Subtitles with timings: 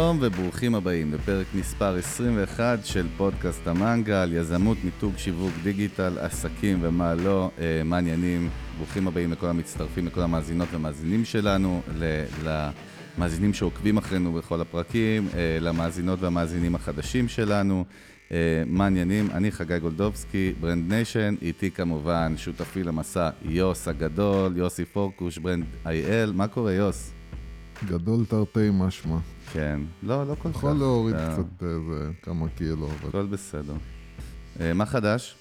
[0.00, 7.14] שלום וברוכים הבאים לפרק מספר 21 של פודקאסט המנגל, יזמות, מיתוג, שיווק, דיגיטל, עסקים ומה
[7.14, 8.48] לא, אה, מה העניינים.
[8.76, 11.82] ברוכים הבאים לכל המצטרפים, לכל המאזינות ומאזינים שלנו,
[12.44, 17.84] למאזינים שעוקבים אחרינו בכל הפרקים, אה, למאזינות והמאזינים החדשים שלנו.
[18.32, 24.84] אה, מה העניינים, אני חגי גולדובסקי, Brand Nation, איתי כמובן שותפי למסע יוס הגדול, יוסי
[24.84, 27.12] פוקוש, Brand IL, מה קורה יוס?
[27.86, 29.18] גדול תרתי משמע.
[29.52, 30.56] כן, לא, לא כל כך.
[30.56, 32.88] יכול להוריד אתה- קצת איזה כמה קילו.
[33.08, 33.74] הכל בסדר.
[34.60, 35.34] אה, מה חדש?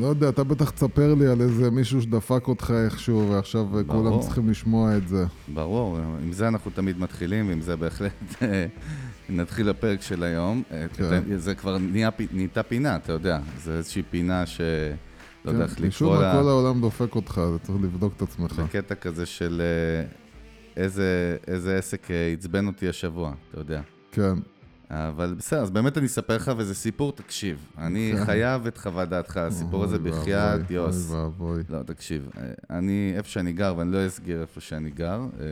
[0.00, 3.84] לא יודע, אתה בטח תספר לי על איזה מישהו שדפק אותך איכשהו, ועכשיו ברור.
[4.10, 5.24] כולם צריכים לשמוע את זה.
[5.54, 8.12] ברור, עם זה אנחנו תמיד מתחילים, ועם זה בהחלט
[8.42, 8.66] אה,
[9.28, 10.62] נתחיל לפרק של היום.
[10.70, 11.36] אה, כן.
[11.36, 14.60] זה כבר נהיה, נהייתה פינה, אתה יודע, זה איזושהי פינה ש...
[15.44, 18.12] לא יודע איך כן, משום לקרוא מה לה, כל העולם דופק אותך, אתה צריך לבדוק
[18.16, 18.54] את עצמך.
[18.54, 20.06] זה קטע כזה של אה,
[20.76, 23.80] איזה, איזה עסק אה, עצבן אותי השבוע, אתה יודע.
[24.12, 24.34] כן,
[24.90, 27.66] אבל בסדר, אז באמת אני אספר לך, וזה סיפור, תקשיב.
[27.78, 28.24] אני כן.
[28.24, 31.10] חייב את חוות דעתך, הסיפור הזה בחייאת יוס.
[31.10, 31.62] אוי ואבוי.
[31.68, 35.46] לא, תקשיב, אה, אני, איפה שאני גר, ואני לא אסגיר איפה שאני גר, אה,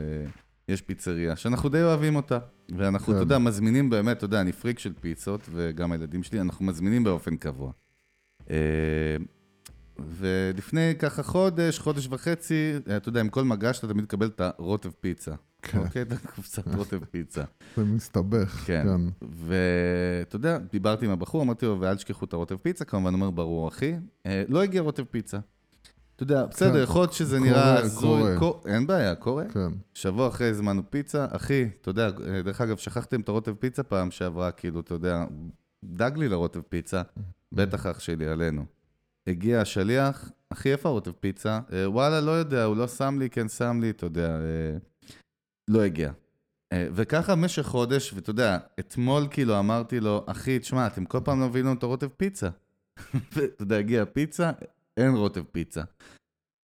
[0.69, 2.39] יש פיצריה שאנחנו די אוהבים אותה.
[2.77, 3.13] ואנחנו, כן.
[3.13, 7.03] אתה יודע, מזמינים באמת, אתה יודע, אני פריק של פיצות, וגם הילדים שלי, אנחנו מזמינים
[7.03, 7.71] באופן קבוע.
[9.99, 14.89] ולפני ככה חודש, חודש וחצי, אתה יודע, עם כל מגש אתה תמיד מקבל את הרוטב
[14.99, 15.31] פיצה.
[15.61, 16.01] כן, אוקיי?
[16.01, 17.43] את הקופסת רוטב פיצה.
[17.77, 18.83] זה מסתבך, כן.
[18.83, 19.27] כן.
[19.31, 23.67] ואתה יודע, דיברתי עם הבחור, אמרתי לו, ואל תשכחו את הרוטב פיצה, כמובן, אומר, ברור,
[23.67, 23.93] אחי.
[24.25, 25.39] אה, לא הגיע רוטב פיצה.
[26.15, 26.83] אתה יודע, בסדר, כן.
[26.83, 28.31] יכול להיות שזה נראה הזוי.
[28.65, 29.43] אין בעיה, קורה.
[29.53, 33.83] כן, שבוע אחרי הזמנו פיצה, אחי, אתה יודע, אה, דרך אגב, שכחתם את הרוטב פיצה
[33.83, 35.25] פעם שעברה, כאילו, אתה יודע,
[35.83, 37.01] דאג לי לרוטב פיצה,
[37.51, 38.65] בטח אח שלי, עלינו.
[39.27, 41.59] הגיע השליח, אחי, איפה הרוטב פיצה?
[41.73, 44.77] "אה, וואלה, לא יודע, הוא לא שם לי, כן שם לי, אתה יודע, אה,
[45.67, 46.11] לא הגיע.
[46.73, 51.39] אה, וככה במשך חודש, ואתה יודע, אתמול כאילו אמרתי לו, אחי, תשמע, אתם כל פעם
[51.39, 52.49] לא מביאים לנו את הרוטב פיצה.
[53.33, 54.51] ואתה יודע, הגיע פיצה,
[54.97, 55.81] אין רוטב פיצה.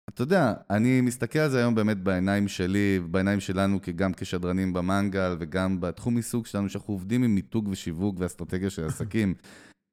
[0.09, 5.35] אתה יודע, אני מסתכל על זה היום באמת בעיניים שלי, בעיניים שלנו, גם כשדרנים במנגל
[5.39, 9.33] וגם בתחום עיסוק שלנו, שאנחנו עובדים עם מיתוג ושיווק ואסטרטגיה של עסקים.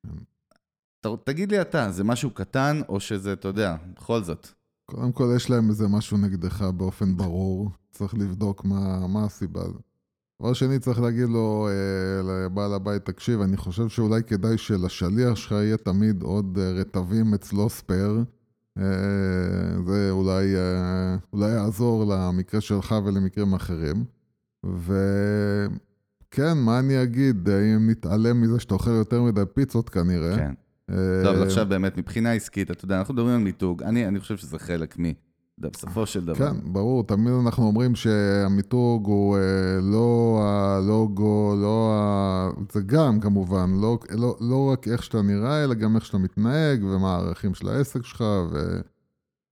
[1.01, 4.47] ת- תגיד לי אתה, זה משהו קטן, או שזה, אתה יודע, בכל זאת.
[4.87, 9.62] קודם כל יש להם איזה משהו נגדך באופן ברור, צריך לבדוק מה, מה הסיבה.
[10.43, 15.53] דבר שני, צריך להגיד לו, אה, לבעל הבית, תקשיב, אני חושב שאולי כדאי שלשליח שלך
[15.53, 18.25] יהיה תמיד עוד אה, רטבים אצלו ספייר.
[18.78, 18.83] אה,
[19.87, 24.05] זה אולי, אה, אולי יעזור למקרה שלך ולמקרים אחרים.
[24.67, 30.37] וכן, מה אני אגיד, אם נתעלם מזה שאתה אוכל יותר מדי פיצות כנראה.
[30.37, 30.53] כן.
[30.91, 34.20] אה, לא, אבל עכשיו באמת, מבחינה עסקית, אתה יודע, אנחנו מדברים על מיתוג, אני, אני
[34.20, 35.04] חושב שזה חלק מ...
[35.58, 36.50] בסופו של דבר.
[36.52, 39.42] כן, ברור, תמיד אנחנו אומרים שהמיתוג הוא אה,
[39.82, 42.50] לא הלוגו, לא ה...
[42.72, 46.84] זה גם כמובן, לא, לא, לא רק איך שאתה נראה, אלא גם איך שאתה מתנהג,
[46.84, 48.80] ומה הערכים של העסק שלך, ו,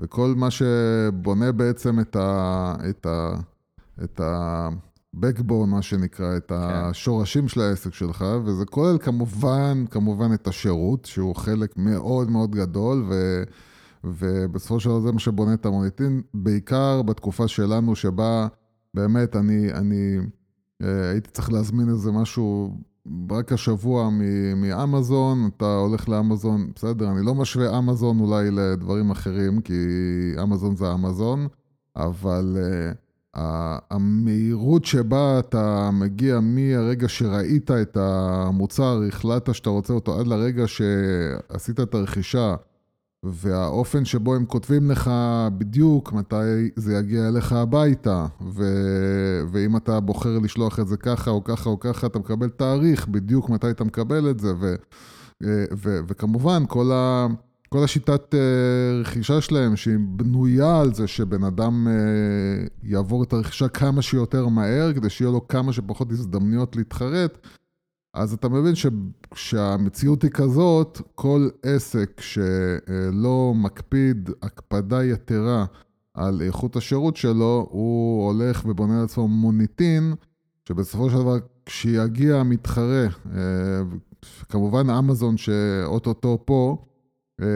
[0.01, 2.75] וכל מה שבונה בעצם את ה...
[2.91, 3.35] את ה...
[4.05, 4.69] את ה...
[5.21, 11.37] backbone, מה שנקרא, את השורשים של העסק שלך, וזה כולל כמובן, כמובן את השירות, שהוא
[11.37, 13.43] חלק מאוד מאוד גדול, ו...
[14.05, 18.47] ובסופו של דבר זה מה שבונה את המוניטין, בעיקר בתקופה שלנו שבה
[18.95, 20.17] באמת אני, אני
[20.83, 22.79] אה, הייתי צריך להזמין איזה משהו
[23.31, 29.61] רק השבוע מ- מאמזון, אתה הולך לאמזון, בסדר, אני לא משווה אמזון אולי לדברים אחרים,
[29.61, 29.75] כי
[30.43, 31.47] אמזון זה אמזון,
[31.97, 32.93] אבל אה,
[33.91, 41.81] המהירות שבה אתה מגיע מהרגע שראית את המוצר, החלטת שאתה רוצה אותו, עד לרגע שעשית
[41.81, 42.55] את הרכישה,
[43.23, 45.11] והאופן שבו הם כותבים לך
[45.59, 48.65] בדיוק מתי זה יגיע אליך הביתה, ו...
[49.53, 53.51] ואם אתה בוחר לשלוח את זה ככה או ככה או ככה, אתה מקבל תאריך בדיוק
[53.51, 54.75] מתי אתה מקבל את זה, ו...
[55.77, 55.99] ו...
[56.09, 57.27] וכמובן כל, ה...
[57.75, 63.69] כל השיטת אה, רכישה שלהם, שהיא בנויה על זה שבן אדם אה, יעבור את הרכישה
[63.69, 67.39] כמה שיותר מהר, כדי שיהיה לו כמה שפחות הזדמנויות להתחרט,
[68.15, 68.87] אז אתה מבין ש...
[69.35, 75.65] שהמציאות היא כזאת, כל עסק שלא מקפיד הקפדה יתרה
[76.15, 80.15] על איכות השירות שלו, הוא הולך ובונה לעצמו מוניטין,
[80.69, 81.37] שבסופו של דבר
[81.67, 83.41] כשיגיע המתחרה, אה,
[84.49, 86.85] כמובן אמזון שאו-טו-טו פה,
[87.41, 87.47] אה,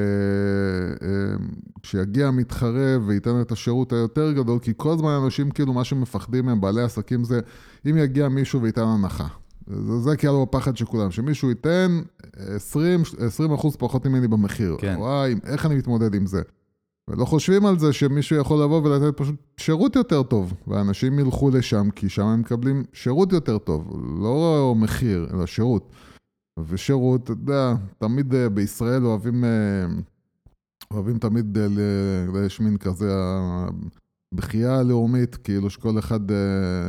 [1.02, 1.36] אה,
[1.82, 6.60] כשיגיע המתחרה וייתן את השירות היותר גדול, כי כל הזמן אנשים כאילו מה שמפחדים מהם,
[6.60, 7.40] בעלי עסקים, זה
[7.90, 9.26] אם יגיע מישהו וייתן הנחה.
[9.66, 12.00] זה, זה כאילו הפחד של כולם, שמישהו ייתן
[12.36, 14.76] 20, 20 אחוז פחות ממני במחיר.
[14.78, 14.94] כן.
[14.98, 16.42] וואי, איך אני מתמודד עם זה?
[17.08, 21.90] ולא חושבים על זה שמישהו יכול לבוא ולתת פשוט שירות יותר טוב, ואנשים ילכו לשם
[21.90, 25.92] כי שם הם מקבלים שירות יותר טוב, לא מחיר, אלא שירות.
[26.66, 29.86] ושירות, אתה יודע, תמיד אה, בישראל אוהבים, אה,
[30.90, 31.58] אוהבים תמיד,
[32.46, 33.12] יש מין כזה
[34.32, 36.20] הבכייה הלאומית, כאילו שכל אחד,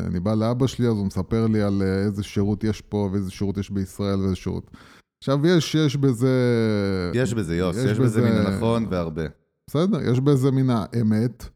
[0.07, 3.57] אני בא לאבא שלי אז הוא מספר לי על איזה שירות יש פה ואיזה שירות
[3.57, 4.71] יש בישראל ואיזה שירות.
[5.23, 6.31] עכשיו יש, יש בזה...
[7.13, 9.25] יש בזה, יוס, יש, יש בזה מן הנכון והרבה.
[9.69, 11.49] בסדר, יש בזה מן האמת.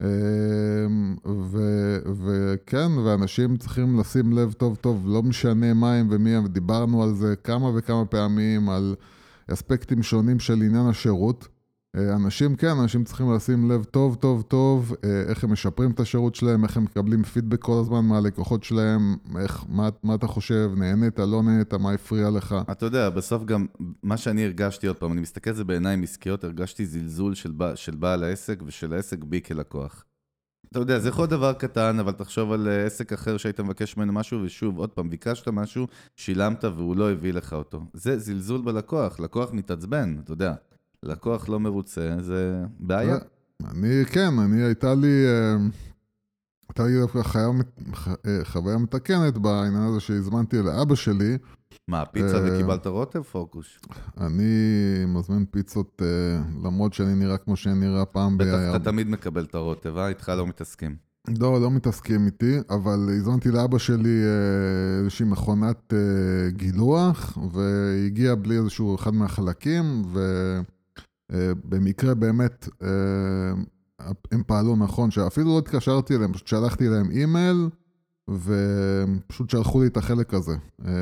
[0.00, 1.16] אמ,
[2.22, 7.14] וכן, ואנשים צריכים לשים לב טוב טוב, לא משנה מה הם ומי הם, דיברנו על
[7.14, 8.94] זה כמה וכמה פעמים, על
[9.52, 11.48] אספקטים שונים של עניין השירות.
[11.96, 16.00] אה, אנשים, כן, אנשים צריכים לשים לב טוב, טוב, טוב, אה, איך הם משפרים את
[16.00, 20.70] השירות שלהם, איך הם מקבלים פידבק כל הזמן מהלקוחות שלהם, איך, מה, מה אתה חושב,
[20.76, 22.56] נהנית, לא נהנית, מה הפריע לך.
[22.70, 23.66] אתה יודע, בסוף גם,
[24.02, 27.96] מה שאני הרגשתי, עוד פעם, אני מסתכל על זה בעיניים עסקיות, הרגשתי זלזול של, של
[27.96, 30.04] בעל העסק ושל העסק בי כלקוח.
[30.70, 34.12] אתה יודע, זה יכול דבר קטן, אבל תחשוב על אה, עסק אחר שהיית מבקש ממנו
[34.12, 35.86] משהו, ושוב, עוד פעם, ביקשת משהו,
[36.16, 37.86] שילמת והוא לא הביא לך אותו.
[37.92, 40.54] זה זלזול בלקוח, לקוח מתעצבן, אתה יודע.
[41.04, 43.18] לקוח לא מרוצה, זה בעיה.
[43.70, 45.56] אני, כן, אני, הייתה לי, אה,
[46.68, 47.18] הייתה לי דווקא
[48.26, 51.38] אה, חוויה מתקנת בעניין הזה שהזמנתי לאבא שלי.
[51.88, 53.80] מה, פיצה אה, וקיבלת רוטב פוקוש?
[54.20, 54.44] אני
[55.06, 56.02] מזמין פיצות,
[56.64, 58.42] למרות שאני נראה כמו שאני נראה פעם ב...
[58.42, 60.08] בטח, אתה תמיד מקבל את הרוטב, אה?
[60.08, 60.96] איתך לא מתעסקים.
[61.40, 64.22] לא, לא מתעסקים איתי, אבל הזמנתי לאבא שלי
[64.98, 65.94] איזושהי מכונת
[66.48, 70.20] גילוח, והגיע בלי איזשהו אחד מהחלקים, ו...
[71.32, 72.88] אה, במקרה באמת אה,
[74.32, 77.68] הם פעלו נכון, שאפילו לא התקשרתי אליהם, פשוט שלחתי להם אימייל
[78.28, 80.56] ופשוט שלחו לי את החלק הזה.
[80.86, 80.92] אה,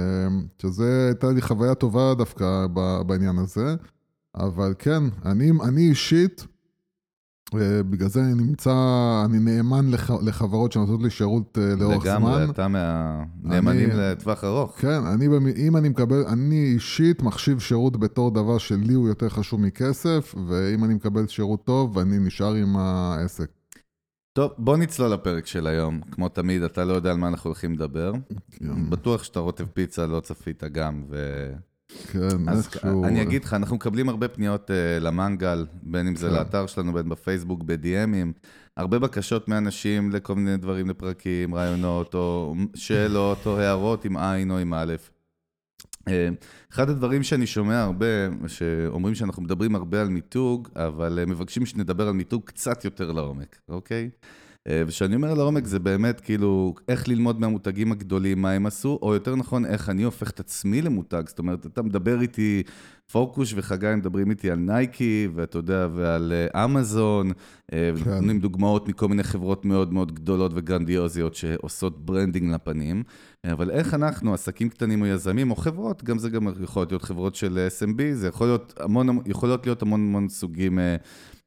[0.63, 2.67] שזה הייתה לי חוויה טובה דווקא
[3.07, 3.77] בעניין הזה,
[4.35, 6.47] אבל כן, אני, אני אישית,
[7.91, 8.73] בגלל זה אני נמצא,
[9.25, 12.12] אני נאמן לח, לחברות שנותנות לי שירות אה, לאורך זמן.
[12.12, 14.79] לגמרי, אתה מהנאמנים לטווח ארוך.
[14.79, 19.61] כן, אני, אם אני מקבל, אני אישית מחשיב שירות בתור דבר שלי הוא יותר חשוב
[19.61, 23.51] מכסף, ואם אני מקבל שירות טוב, אני נשאר עם העסק.
[24.33, 26.01] טוב, בוא נצלול לפרק של היום.
[26.11, 28.12] כמו תמיד, אתה לא יודע על מה אנחנו הולכים לדבר.
[28.51, 28.91] כן.
[28.91, 31.17] בטוח שאתה רוטב פיצה לא צפית גם, ו...
[31.88, 33.05] כן, איכשהו...
[33.05, 36.35] אני אגיד לך, אנחנו מקבלים הרבה פניות uh, למנגל, בין אם זה כן.
[36.35, 38.32] לאתר שלנו, בין בפייסבוק, ב-DMים,
[38.76, 44.58] הרבה בקשות מאנשים לכל מיני דברים לפרקים, רעיונות, או שאלות, או הערות עם עין או
[44.58, 44.94] עם א'.
[45.82, 46.11] אה,
[46.73, 48.06] אחד הדברים שאני שומע הרבה,
[48.46, 53.58] שאומרים שאנחנו מדברים הרבה על מיתוג, אבל אה, מבקשים שנדבר על מיתוג קצת יותר לעומק,
[53.69, 54.11] אוקיי?
[54.25, 59.15] אה, וכשאני אומר לעומק זה באמת כאילו איך ללמוד מהמותגים הגדולים מה הם עשו, או
[59.15, 62.62] יותר נכון איך אני הופך את עצמי למותג, זאת אומרת אתה מדבר איתי,
[63.12, 67.32] פוקוש וחגי מדברים איתי על נייקי, ואתה יודע, ועל אה, אמזון,
[67.73, 68.11] אה, כן.
[68.11, 73.03] ונותנים דוגמאות מכל מיני חברות מאוד מאוד גדולות וגרנדיוזיות שעושות branding לפנים,
[73.53, 77.35] אבל איך אנחנו, עסקים קטנים או יזמים, או חברות, גם זה גם יכול להיות חברות
[77.35, 80.79] של SMB, זה יכול להיות המון, יכולות להיות המון המון סוגים.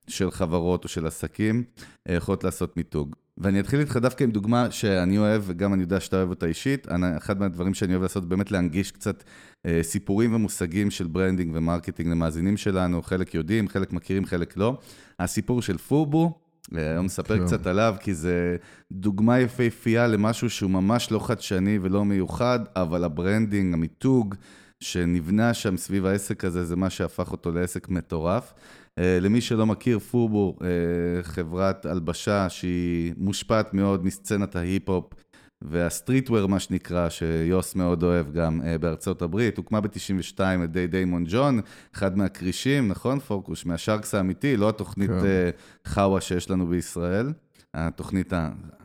[0.07, 1.63] של חברות או של עסקים
[2.09, 3.15] אה, יכולות לעשות מיתוג.
[3.37, 6.87] ואני אתחיל איתך דווקא עם דוגמה שאני אוהב, וגם אני יודע שאתה אוהב אותה אישית.
[7.17, 9.23] אחד מהדברים שאני אוהב לעשות, באמת להנגיש קצת
[9.65, 14.77] אה, סיפורים ומושגים של branding ו marketing למאזינים שלנו, חלק יודעים, חלק מכירים, חלק לא.
[15.19, 16.39] הסיפור של FUBU,
[16.75, 17.45] אה, היום נספר כן.
[17.45, 18.57] קצת עליו, כי זה
[18.91, 24.35] דוגמה יפהפייה למשהו שהוא ממש לא חדשני ולא מיוחד, אבל ה branding, המיתוג
[24.79, 28.53] שנבנה שם סביב העסק הזה, זה מה שהפך אותו לעסק מטורף.
[28.99, 35.13] אה, למי שלא מכיר, FUBU, אה, חברת הלבשה שהיא מושפעת מאוד מסצנת ההיפ-הופ
[35.61, 39.57] וה streetwear, מה שנקרא, שיוס מאוד אוהב גם אה, בארצות הברית.
[39.57, 41.59] הוקמה ב-92 על ידי דיימון ג'ון,
[41.95, 43.65] אחד מהכרישים, נכון פוקוש?
[43.65, 45.49] מה sharks האמיתי, לא התוכנית כן.
[45.85, 47.33] חאווה שיש לנו בישראל.
[47.73, 48.33] התוכנית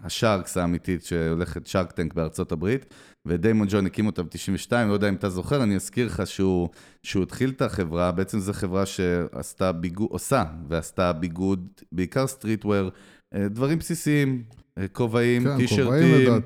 [0.04, 2.94] השארקס האמיתית שהולכת שארק טנק בארצות הברית,
[3.26, 6.68] ודיימון ג'ון הקים אותה ב-92, לא יודע אם אתה זוכר, אני אזכיר לך שהוא,
[7.02, 12.90] שהוא התחיל את החברה, בעצם זו חברה שעשתה ביגוד, עושה ועשתה ביגוד, בעיקר סטריטוור,
[13.34, 14.42] אה, דברים בסיסיים,
[14.78, 16.42] אה, כובעים, כן, טישרטים.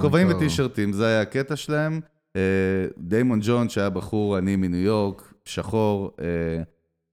[0.00, 2.00] כובעים וטישרטים, זה היה הקטע שלהם.
[2.36, 2.40] אה,
[2.98, 6.16] דיימון ג'ון, שהיה בחור עני מניו יורק, שחור,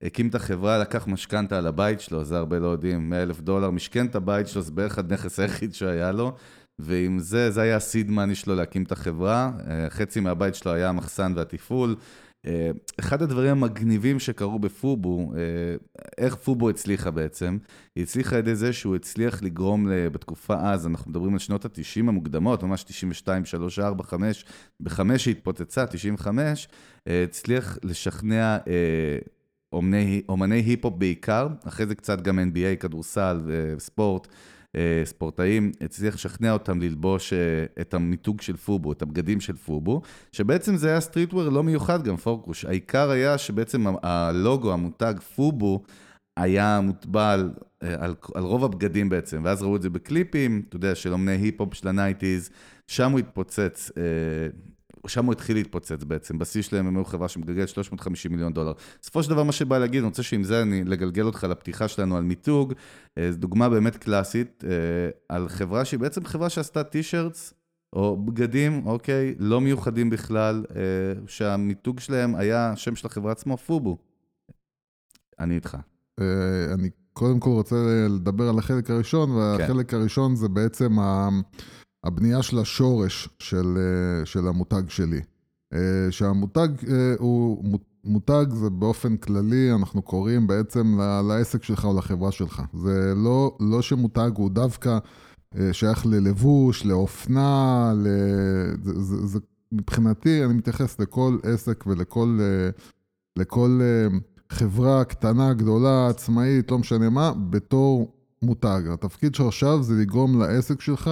[0.02, 3.70] הקים את החברה, לקח משכנתה על הבית שלו, זה הרבה לא יודעים, 100 אלף דולר,
[3.70, 6.36] משכן את הבית שלו, זה בערך הנכס היחיד שהיה לו.
[6.80, 9.52] ועם זה, זה היה הסיד מאני שלו להקים את החברה.
[9.70, 11.96] אה, חצי מהבית שלו היה המחסן והתפעול.
[12.46, 15.38] אה, אחד הדברים המגניבים שקרו בפובו, אה,
[16.18, 17.58] איך פובו הצליחה בעצם,
[17.96, 22.08] היא הצליחה על ידי זה שהוא הצליח לגרום בתקופה אז, אנחנו מדברים על שנות ה-90
[22.08, 24.44] המוקדמות, ממש 92, 3, 4, 5,
[24.80, 26.68] ב-5 שהתפוצצה, 95,
[27.06, 28.58] הצליח לשכנע
[29.72, 34.28] אומני, אומני היפ-הופ בעיקר, אחרי זה קצת גם NBA, כדורסל וספורט,
[34.76, 37.38] אה, ספורטאים, הצליח לשכנע אותם ללבוש אה,
[37.80, 40.02] את המיתוג של FUBU, את הבגדים של FUBU,
[40.32, 42.64] שבעצם זה היה streetwear לא מיוחד גם פורקוש.
[42.64, 45.82] העיקר היה שבעצם הלוגו, המותג FUBU,
[46.36, 50.76] היה מוטבע על, אה, על, על רוב הבגדים בעצם, ואז ראו את זה בקליפים, אתה
[50.76, 52.50] יודע, של אומני היפ-הופ של ה nineties,
[52.86, 53.90] שם הוא התפוצץ,
[55.06, 58.72] שם הוא התחיל להתפוצץ בעצם, בשיא שלהם הם היו חברה שמגלגלת 350 מיליון דולר.
[59.02, 62.16] בסופו של דבר מה שבא להגיד, אני רוצה שעם זה אני לגלגל אותך לפתיחה שלנו
[62.16, 62.72] על מיתוג,
[63.30, 64.64] זו דוגמה באמת קלאסית
[65.28, 67.54] על חברה שהיא בעצם חברה שעשתה טישרטס,
[67.92, 70.64] או בגדים, אוקיי, לא מיוחדים בכלל,
[71.26, 73.98] שהמיתוג שלהם היה, השם של החברה עצמו, פובו.
[75.40, 75.76] אני איתך.
[76.20, 77.76] אה, אני קודם כל רוצה
[78.08, 79.96] לדבר על החלק הראשון, והחלק כן.
[79.96, 80.96] הראשון זה בעצם
[82.04, 85.20] הבנייה של השורש של, אה, של המותג שלי.
[85.74, 86.68] אה, שהמותג
[87.18, 87.64] הוא,
[88.04, 92.62] מותג זה באופן כללי, אנחנו קוראים בעצם לעסק שלך או לחברה שלך.
[92.72, 94.98] זה לא, לא שמותג הוא דווקא
[95.72, 98.06] שייך ללבוש, לאופנה, ל...
[98.82, 99.38] זה, זה, זה,
[99.72, 102.38] מבחינתי, אני מתייחס לכל עסק ולכל
[103.38, 103.80] לכל
[104.50, 108.80] חברה קטנה, גדולה, עצמאית, לא משנה מה, בתור מותג.
[108.92, 111.10] התפקיד שלך עכשיו זה לגרום לעסק שלך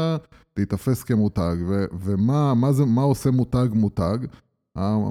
[0.59, 1.57] להיתפס כמותג.
[1.69, 4.19] ו- ומה מה זה, מה עושה מותג מותג?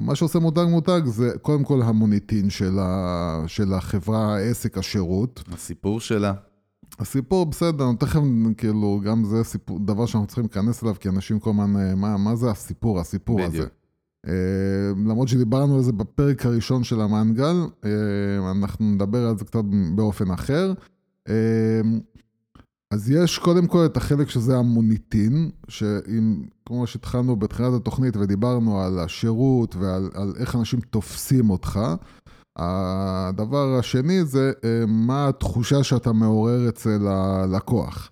[0.02, 5.44] מה שעושה מותג מותג זה קודם כל המוניטין של, ה, של החברה, העסק, השירות.
[5.52, 6.32] הסיפור שלה.
[6.98, 8.20] הסיפור בסדר, תכף
[8.56, 12.16] כאילו, גם זה סיפור, דבר שאנחנו צריכים להיכנס אליו, כי אנשים כל הזמן, אה, מה,
[12.16, 13.54] מה זה הסיפור, הסיפור בדיוק.
[13.54, 13.66] הזה.
[14.26, 19.64] אה, למרות שדיברנו על זה בפרק הראשון של המנגל, אה, אנחנו נדבר על זה קצת
[19.94, 20.72] באופן אחר.
[21.28, 21.80] אה,
[22.90, 28.98] אז יש קודם כל את החלק שזה המוניטין, שאם, כמו שהתחלנו בתחילת התוכנית ודיברנו על
[28.98, 31.80] השירות ועל על איך אנשים תופסים אותך,
[32.56, 34.52] הדבר השני זה
[34.88, 38.10] מה התחושה שאתה מעורר אצל הלקוח.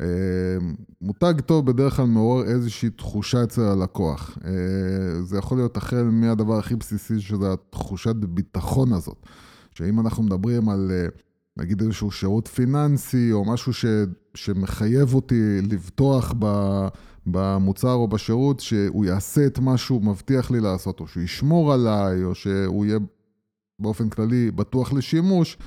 [0.00, 4.38] אמ, מותג טוב בדרך כלל מעורר איזושהי תחושה אצל הלקוח.
[4.44, 9.26] אה, זה יכול להיות החל מהדבר הכי בסיסי, שזה התחושת ביטחון הזאת.
[9.74, 11.06] שאם אנחנו מדברים על אה,
[11.56, 13.84] נגיד איזשהו שירות פיננסי, או משהו ש,
[14.34, 16.46] שמחייב אותי לבטוח ב,
[17.26, 22.24] במוצר או בשירות, שהוא יעשה את מה שהוא מבטיח לי לעשות, או שהוא ישמור עליי,
[22.24, 22.98] או שהוא יהיה
[23.78, 25.58] באופן כללי בטוח לשימוש,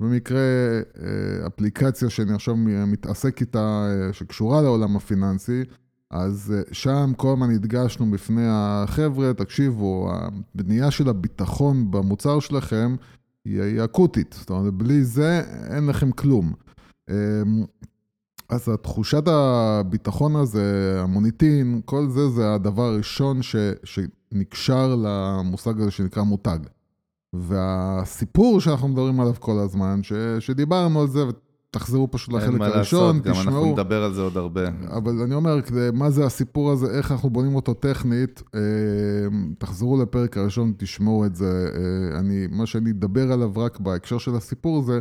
[0.00, 5.62] במקרה אה, אפליקציה שאני עכשיו מתעסק איתה, אה, שקשורה לעולם הפיננסי,
[6.10, 12.96] אז אה, שם כל הזמן הדגשנו בפני החבר'ה, תקשיבו, הבנייה של הביטחון במוצר שלכם
[13.48, 14.34] היא, היא אקוטית.
[14.38, 16.52] זאת אומרת, בלי זה אין לכם כלום.
[17.10, 17.14] אמ,
[18.48, 26.22] אז התחושת הביטחון הזה, המוניטין, כל זה, זה הדבר הראשון ש, שנקשר למושג הזה שנקרא
[26.22, 26.58] מותג.
[27.32, 31.24] והסיפור שאנחנו מדברים עליו כל הזמן, ש, שדיברנו על זה,
[31.70, 33.44] ותחזרו פשוט לחלק הראשון, לעשות, תשמעו.
[33.44, 34.68] גם אנחנו נדבר על זה עוד הרבה.
[34.96, 35.58] אבל אני אומר,
[35.92, 38.60] מה זה הסיפור הזה, איך אנחנו בונים אותו טכנית, אה,
[39.58, 41.70] תחזרו לפרק הראשון, תשמעו את זה.
[41.74, 44.98] אה, אני, מה שאני אדבר עליו רק בהקשר של הסיפור הזה,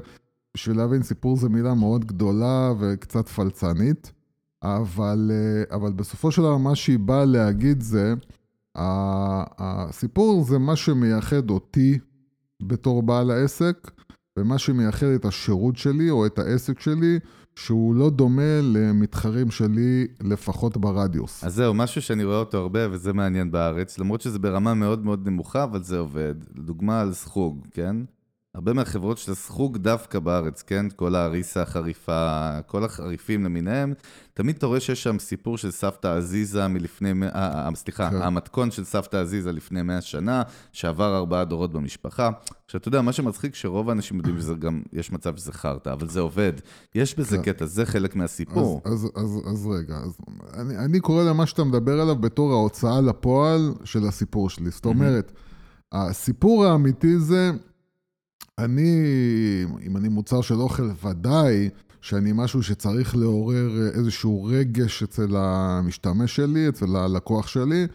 [0.56, 4.12] בשביל להבין, סיפור זה מילה מאוד גדולה וקצת פלצנית,
[4.64, 8.14] אבל, אה, אבל בסופו של דבר, מה שהיא באה להגיד זה,
[8.76, 12.00] הסיפור זה מה שמייחד אותי
[12.62, 13.92] בתור בעל העסק,
[14.38, 17.20] ומה שמייחד את השירות שלי או את העסק שלי,
[17.56, 21.44] שהוא לא דומה למתחרים שלי, לפחות ברדיוס.
[21.44, 25.28] אז זהו, משהו שאני רואה אותו הרבה, וזה מעניין בארץ, למרות שזה ברמה מאוד מאוד
[25.28, 26.36] נמוכה, אבל זה עובד.
[26.56, 27.96] לדוגמה על סחוג, כן?
[28.58, 30.86] הרבה מהחברות של הסחוג דווקא בארץ, כן?
[30.96, 33.94] כל האריסה החריפה, כל החריפים למיניהם,
[34.34, 38.22] תמיד אתה רואה שיש שם סיפור של סבתא עזיזה מלפני, אה, אה, סליחה, כן.
[38.22, 42.30] המתכון של סבתא עזיזה לפני מאה שנה, שעבר ארבעה דורות במשפחה.
[42.66, 46.08] עכשיו, אתה יודע, מה שמצחיק, שרוב האנשים יודעים שזה גם, יש מצב שזה חרטא, אבל
[46.10, 46.54] זה עובד.
[46.96, 47.44] יש בזה כן.
[47.44, 48.82] קטע, זה חלק מהסיפור.
[48.86, 50.18] אז, אז, אז, אז רגע, אז
[50.54, 54.70] אני, אני קורא למה שאתה מדבר עליו בתור ההוצאה לפועל של הסיפור שלי.
[54.70, 55.32] זאת אומרת,
[55.92, 57.52] הסיפור האמיתי זה...
[58.60, 59.04] אני,
[59.82, 61.70] אם אני מוצר של אוכל, ודאי
[62.02, 67.88] שאני משהו שצריך לעורר איזשהו רגש אצל המשתמש שלי, אצל הלקוח שלי.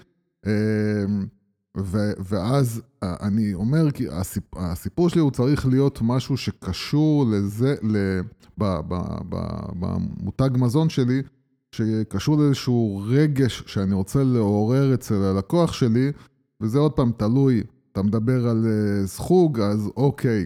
[0.46, 1.26] אמ,
[1.78, 7.74] ו- ואז אני אומר, כי הסיפ- הסיפור שלי הוא צריך להיות משהו שקשור לזה,
[9.78, 11.22] במותג מזון שלי,
[11.74, 16.12] שקשור לאיזשהו רגש שאני רוצה לעורר אצל הלקוח שלי,
[16.60, 20.44] וזה עוד פעם תלוי אתה מדבר על uh, סחוג, אז אוקיי.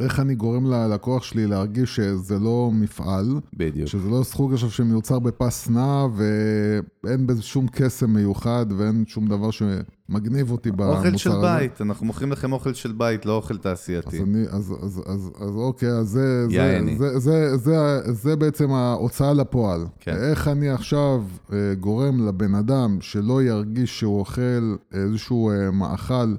[0.00, 3.88] איך אני גורם ללקוח שלי להרגיש שזה לא מפעל, בדיוק.
[3.88, 9.50] שזה לא סחוג עכשיו שמיוצר בפס נע, ואין בזה שום קסם מיוחד, ואין שום דבר
[9.50, 11.08] שמגניב אותי במוצר הזה.
[11.08, 14.16] אוכל של בית, אנחנו מוכרים לכם אוכל של בית, לא אוכל תעשייתי.
[14.16, 16.80] אז, אני, אז, אז, אז, אז אוקיי, אז זה, זה.
[16.98, 19.86] זה, זה, זה, זה בעצם ההוצאה לפועל.
[20.00, 20.16] כן.
[20.16, 21.22] איך אני עכשיו
[21.52, 26.34] אה, גורם לבן אדם שלא ירגיש שהוא אוכל איזשהו אה, מאכל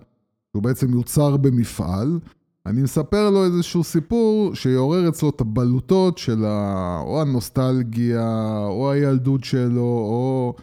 [0.51, 2.19] שהוא בעצם יוצר במפעל,
[2.67, 6.99] אני מספר לו איזשהו סיפור שיעורר אצלו את הבלוטות של ה...
[7.05, 10.55] או הנוסטלגיה, או הילדות שלו, או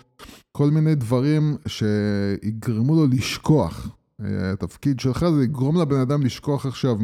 [0.52, 3.88] כל מיני דברים שיגרמו לו לשכוח.
[4.20, 6.96] אה, התפקיד שלך זה לגרום לבן אדם לשכוח עכשיו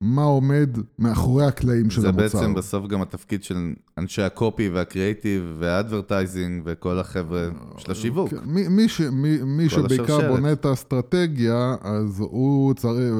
[0.00, 2.22] ממה עומד מאחורי הקלעים של זה המוצר.
[2.22, 8.30] בעצם בסוף גם התפקיד של אנשי הקופי והקריאייטיב והאדברטייזינג וכל החבר'ה של השיווק.
[8.30, 10.30] כן, מי, מי, ש, מי, מי שבעיקר השרשרת.
[10.30, 13.14] בונה את האסטרטגיה, אז הוא צריך,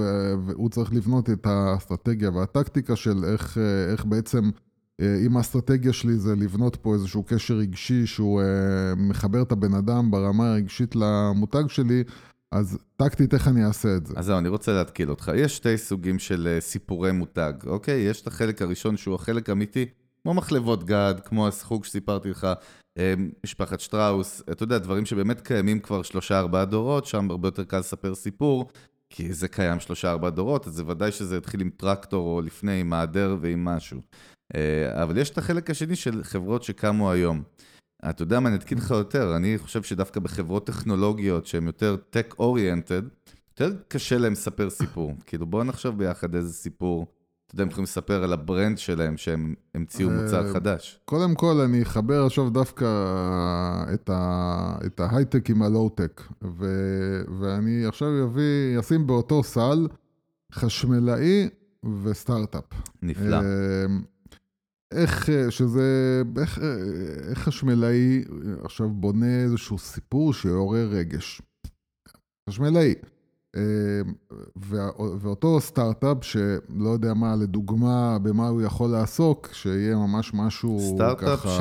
[0.54, 4.50] הוא צריך לבנות את האסטרטגיה והטקטיקה של איך, אה, איך בעצם,
[5.00, 8.46] אה, אם האסטרטגיה שלי זה לבנות פה איזשהו קשר רגשי שהוא אה,
[8.96, 12.04] מחבר את הבן אדם ברמה הרגשית למותג שלי,
[12.52, 14.14] אז טקטית איך אני אעשה את זה.
[14.16, 15.32] אז זהו, אני רוצה להתקיל אותך.
[15.36, 18.00] יש שתי סוגים של אה, סיפורי מותג, אוקיי?
[18.00, 19.86] יש את החלק הראשון שהוא החלק אמיתי,
[20.22, 22.46] כמו מחלבות גד, כמו הסחוג שסיפרתי לך,
[22.98, 23.14] אה,
[23.44, 27.78] משפחת שטראוס, אתה יודע, דברים שבאמת קיימים כבר שלושה ארבעה דורות, שם הרבה יותר קל
[27.78, 28.68] לספר סיפור,
[29.10, 32.80] כי זה קיים שלושה ארבעה דורות, אז זה ודאי שזה התחיל עם טרקטור או לפני,
[32.80, 34.00] עם מעדר ועם משהו.
[34.54, 37.42] אה, אבל יש את החלק השני של חברות שקמו היום.
[38.10, 43.30] אתה יודע מה, אני אתקיל לך יותר, אני חושב שדווקא בחברות טכנולוגיות שהן יותר tech-oriented,
[43.50, 45.12] יותר קשה להם לספר סיפור.
[45.26, 47.06] כאילו, בואו נחשוב ביחד איזה סיפור,
[47.46, 51.00] אתה יודע, הם יכולים לספר על ה brand שלהם, שהם המציאו מוצר אה, חדש.
[51.04, 52.84] קודם כל, אני אחבר עכשיו דווקא
[53.94, 59.88] את, ה, את ההייטק עם הלואו-טק, ו- ואני עכשיו אביא, אשים באותו סל
[60.52, 61.48] חשמלאי
[62.02, 62.64] וסטארט-אפ.
[63.02, 63.38] נפלא.
[64.92, 66.64] אה, איך, אה, שזה, איך, אה,
[67.30, 68.24] איך חשמלאי
[68.64, 71.42] עכשיו בונה איזשהו סיפור שיעורר רגש.
[72.50, 72.94] חשמלאי.
[73.56, 73.62] אה,
[74.56, 81.40] וה- ואותו סטארט-אפ שלא יודע מה, לדוגמה, במה הוא יכול לעסוק, שיהיה ממש משהו סטארט-אפ
[81.40, 81.58] ככה...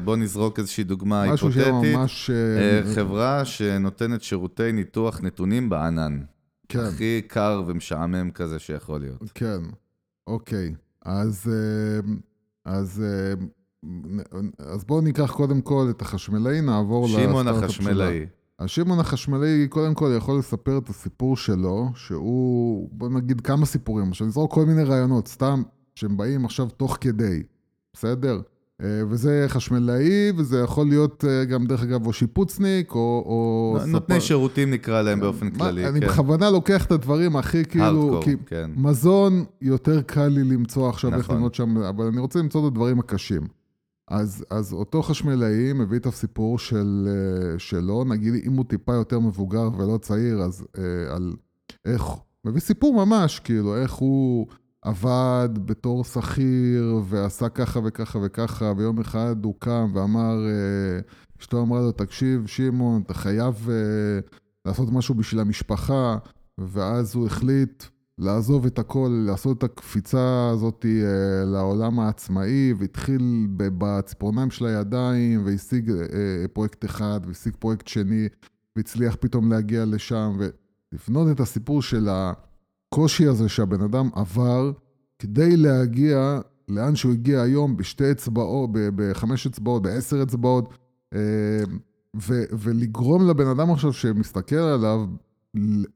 [0.00, 1.66] שבוא נזרוק איזושהי דוגמה היפותטית.
[1.96, 2.30] ממש...
[2.30, 2.36] אה,
[2.88, 6.20] אה, חברה שנותנת שירותי ניתוח נתונים בענן.
[6.68, 6.78] כן.
[6.80, 9.30] הכי קר ומשעמם כזה שיכול להיות.
[9.34, 9.58] כן,
[10.26, 10.74] אוקיי.
[11.02, 12.12] אז, אה,
[12.66, 13.46] אז, אה,
[14.58, 18.18] אז בואו ניקח קודם כל את החשמלאי, נעבור שמעון לסטארט-אפ החשמלאי.
[18.18, 18.26] שלה.
[18.58, 24.08] אז שמעון החשמלאי קודם כל יכול לספר את הסיפור שלו, שהוא, בוא נגיד כמה סיפורים,
[24.10, 25.62] עכשיו נזרוק כל מיני רעיונות, סתם,
[25.94, 27.42] שהם באים עכשיו תוך כדי,
[27.92, 28.40] בסדר?
[28.82, 33.22] אה, וזה חשמלאי, וזה יכול להיות אה, גם, דרך אגב, או שיפוצניק, או...
[33.26, 36.06] או נותני ספר- שירותים נקרא להם באופן מה- כללי, אני כן.
[36.06, 38.20] בכוונה לוקח את הדברים הכי כאילו...
[38.24, 38.70] כי כן.
[38.76, 41.36] מזון יותר קל לי למצוא עכשיו איך נכון.
[41.36, 43.42] לבנות שם, אבל אני רוצה למצוא את הדברים הקשים.
[44.08, 49.20] אז, אז אותו חשמלאי מביא את הסיפור של, אה, שלו, נגיד אם הוא טיפה יותר
[49.20, 50.82] מבוגר ולא צעיר, אז אה,
[51.14, 51.32] על
[51.84, 52.02] איך,
[52.44, 54.46] מביא סיפור ממש, כאילו, איך הוא
[54.86, 61.00] עבד בתור שכיר ועשה ככה וככה וככה, ויום אחד הוא קם ואמר, אה,
[61.40, 64.20] אשתו אמרה לו, תקשיב, שמעון, אתה חייב אה,
[64.64, 66.18] לעשות משהו בשביל המשפחה,
[66.58, 67.84] ואז הוא החליט
[68.18, 75.90] לעזוב את הכל, לעשות את הקפיצה הזאת אה, לעולם העצמאי, והתחיל בציפורניים של הידיים, והשיג
[75.90, 78.28] אה, פרויקט אחד, והשיג פרויקט שני,
[78.76, 82.08] והצליח פתאום להגיע לשם, ולבנות את הסיפור של
[82.96, 84.72] הקושי הזה שהבן אדם עבר,
[85.18, 90.74] כדי להגיע לאן שהוא הגיע היום בשתי אצבעות, בחמש אצבעות, בעשר אצבעות,
[91.14, 91.18] אה,
[92.16, 95.06] ו- ולגרום לבן אדם עכשיו שמסתכל עליו,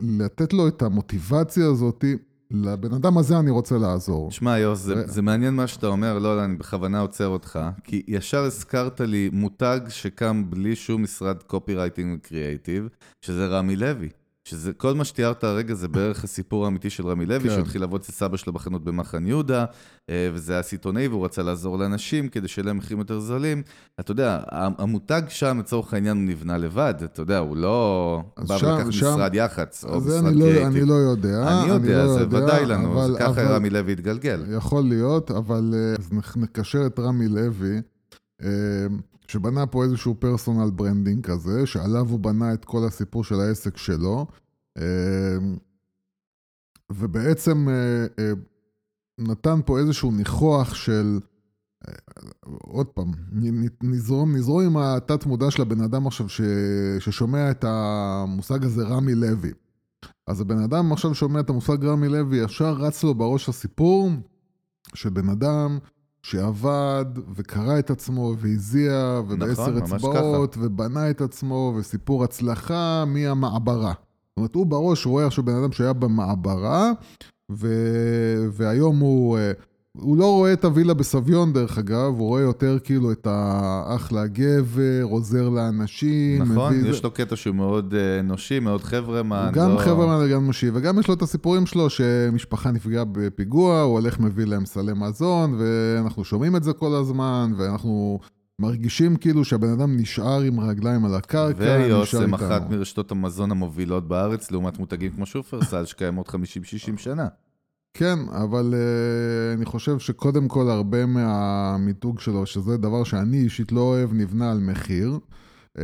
[0.01, 2.05] לתת לו את המוטיבציה הזאת,
[2.51, 4.31] לבן אדם הזה אני רוצה לעזור.
[4.31, 8.03] שמע, יוס, זה, זה מעניין מה שאתה אומר, לא, לא, אני בכוונה עוצר אותך, כי
[8.09, 12.89] ישר הזכרת לי מותג שקם בלי שום משרד קופירייטינג וקריאייטיב,
[13.21, 14.09] שזה רמי לוי.
[14.45, 17.49] שזה, כל מה שתיארת הרגע זה בערך הסיפור האמיתי של רמי לוי, כן.
[17.51, 19.65] שהוא התחיל לעבוד אצל סבא שלו בחנות במחנה יהודה,
[20.11, 23.63] אה, וזה היה סיטונאי, והוא רצה לעזור לאנשים כדי שיהיה להם מחירים יותר זולים.
[24.01, 28.67] אתה יודע, המותג שם, לצורך העניין, הוא נבנה לבד, אתה יודע, הוא לא בא שם-
[28.67, 30.67] ולקח שם- משרד יח"צ, או משרד אני לא, קריאייטיב.
[30.77, 31.61] אני לא יודע.
[31.63, 34.45] אני יודע, לא זה יודע, ודאי לנו, אבל- ככה אבל- רמי לוי התגלגל.
[34.57, 37.81] יכול להיות, אבל אה, נקשר את רמי לוי,
[39.29, 44.27] שבנה פה איזשהו personal branding כזה, שעליו הוא בנה את כל הסיפור של העסק שלו,
[44.79, 45.39] אה,
[46.93, 48.33] ובעצם אה, אה,
[49.19, 51.21] נתן פה איזשהו ניחוח של,
[51.89, 51.93] אה,
[52.47, 53.13] עוד פעם,
[53.83, 56.41] נזרום, נזרום עם התת מודע של הבן אדם עכשיו ש,
[56.99, 59.53] ששומע את המושג הזה רמי לוי.
[60.27, 64.11] אז הבן אדם עכשיו שומע את המושג רמי לוי, ישר רץ לו בראש הסיפור
[64.95, 65.79] שבן אדם
[66.23, 67.05] שעבד
[67.35, 73.93] וקרא את עצמו והזיע ובעשר נכון, אצבעות ובנה את עצמו וסיפור הצלחה מהמעברה.
[73.93, 76.93] זאת אומרת, הוא בראש רואה עכשיו בן אדם שהיה במעברה
[77.53, 77.69] ו...
[78.53, 79.39] והיום הוא...
[79.97, 85.03] הוא לא רואה את הווילה בסביון דרך אגב, הוא רואה יותר כאילו את האחלה גבר,
[85.03, 86.43] עוזר לאנשים.
[86.43, 89.51] נכון, מביא- יש לו קטע שהוא מאוד אה, אנושי, מאוד חברמן.
[89.55, 93.93] גם לא- חברמן וגם אנושי, וגם יש לו את הסיפורים שלו שמשפחה נפגעה בפיגוע, הוא
[93.99, 98.19] הולך מביא להם סלי מזון, ואנחנו שומעים את זה כל הזמן, ואנחנו
[98.59, 102.37] מרגישים כאילו שהבן אדם נשאר עם הרגליים על הקרקע, נשאר איתנו.
[102.37, 106.33] אחת מרשתות המזון המובילות בארץ, לעומת מותגים כמו שופרסל, שקיימות 50-60
[106.97, 107.27] שנה.
[107.95, 113.81] כן, אבל uh, אני חושב שקודם כל הרבה מהמיתוג שלו, שזה דבר שאני אישית לא
[113.81, 115.19] אוהב, נבנה על מחיר.
[115.79, 115.81] Uh,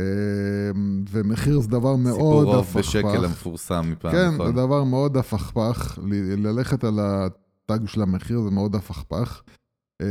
[1.11, 2.15] ומחיר זה דבר מאוד
[2.47, 2.77] סיפור הפכפך.
[2.77, 4.47] בשקל המפורסם מפעם, כן, נכון?
[4.47, 9.41] זה דבר מאוד הפכפך, ל- ללכת על הטאג של המחיר זה מאוד הפכפך.
[10.01, 10.07] אמ,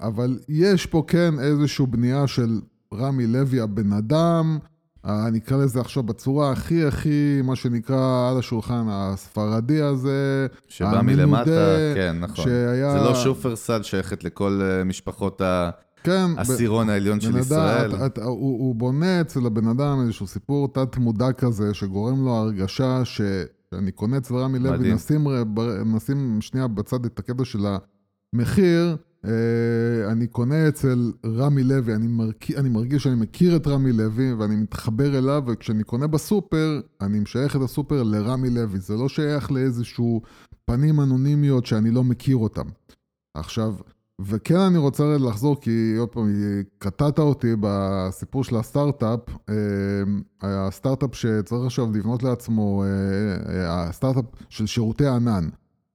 [0.00, 2.60] אבל יש פה כן איזושהי בנייה של
[2.94, 4.58] רמי לוי הבן אדם,
[5.06, 11.00] ה- אני אקרא לזה עכשיו בצורה הכי הכי, מה שנקרא על השולחן הספרדי הזה, שבא
[11.02, 11.50] מלמטה,
[11.94, 12.44] כן, נכון.
[12.44, 12.92] שהיה...
[12.92, 15.40] זה לא שופרסל שייכת לכל אה, משפחות
[16.02, 17.94] כן, ב- העשירון העליון של ישראל.
[17.94, 23.04] את, את, הוא, הוא בונה אצל הבן אדם איזשהו סיפור תת-מודע כזה, שגורם לו הרגשה
[23.04, 23.20] ש...
[23.70, 24.94] שאני קונה אצל רמי לוי.
[24.94, 27.66] נשים, ב- נשים שנייה בצד את הקטע של
[28.34, 28.94] המחיר, אה,
[30.10, 32.50] אני קונה אצל רמי לוי, אני, מרק...
[32.50, 37.56] אני מרגיש שאני מכיר את רמי לוי ואני מתחבר אליו, וכשאני קונה בסופר, אני משייך
[37.56, 40.22] את הסופר לרמי לוי, זה לא שייך לאיזשהו
[40.64, 42.66] פנים אנונימיות שאני לא מכיר אותם.
[43.34, 43.74] עכשיו,
[44.20, 46.32] וכן אני רוצה לחזור, כי עוד פעם,
[46.78, 49.20] קטעת אותי בסיפור של הסטארט-אפ.
[49.48, 49.54] אה,
[50.42, 52.88] הסטארט-אפ שצריך עכשיו לבנות לעצמו, אה,
[53.54, 55.48] אה, הסטארט-אפ של שירותי ענן,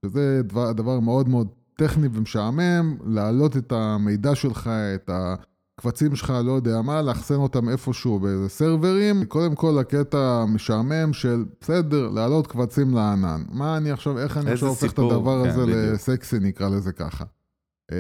[0.06, 0.42] שזה
[0.76, 1.48] דבר מאוד מאוד
[1.82, 8.20] טכני ומשעמם, להעלות את המידע שלך, את הקבצים שלך, לא יודע מה, לאחסן אותם איפשהו
[8.20, 9.26] באיזה סרברים.
[9.26, 13.44] קודם כל, הקטע המשעמם של, בסדר, להעלות קבצים לענן.
[13.52, 15.94] מה אני עכשיו, איך אני עכשיו הופך את הדבר כן, הזה בדיוק.
[15.94, 17.26] לסקסי, נקרא לזה ככה.
[17.92, 17.98] אמ,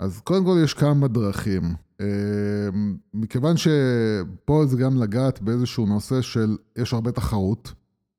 [0.00, 1.62] אז קודם כל יש כמה דרכים.
[2.00, 7.72] אמ, מכיוון שפה זה גם לגעת באיזשהו נושא של, יש הרבה תחרות,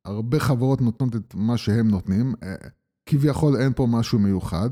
[0.06, 2.56] הרבה חברות נותנות את מה שהם נותנים, אה,
[3.08, 4.70] כביכול אין פה משהו מיוחד,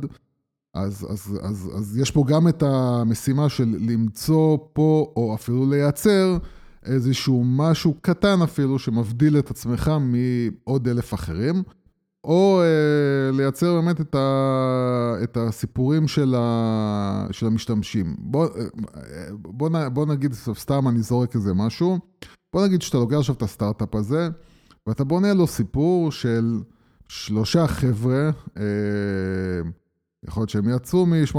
[0.74, 6.38] אז, אז, אז, אז יש פה גם את המשימה של למצוא פה, או אפילו לייצר,
[6.86, 11.64] איזשהו משהו קטן אפילו, שמבדיל את עצמך מעוד אלף אחרים.
[12.26, 18.16] או אה, לייצר באמת את, ה, את הסיפורים של, ה, של המשתמשים.
[18.20, 22.00] בוא, אה, בוא, בוא נגיד, סתם אני זורק איזה משהו,
[22.54, 24.30] בוא נגיד שאתה לוקח עכשיו את הסטארט-אפ הזה,
[24.88, 26.60] ואתה בונה לו סיפור של
[27.08, 28.64] שלושה חבר'ה, אה,
[30.28, 31.34] יכול להיות שהם יצאו מ-8200,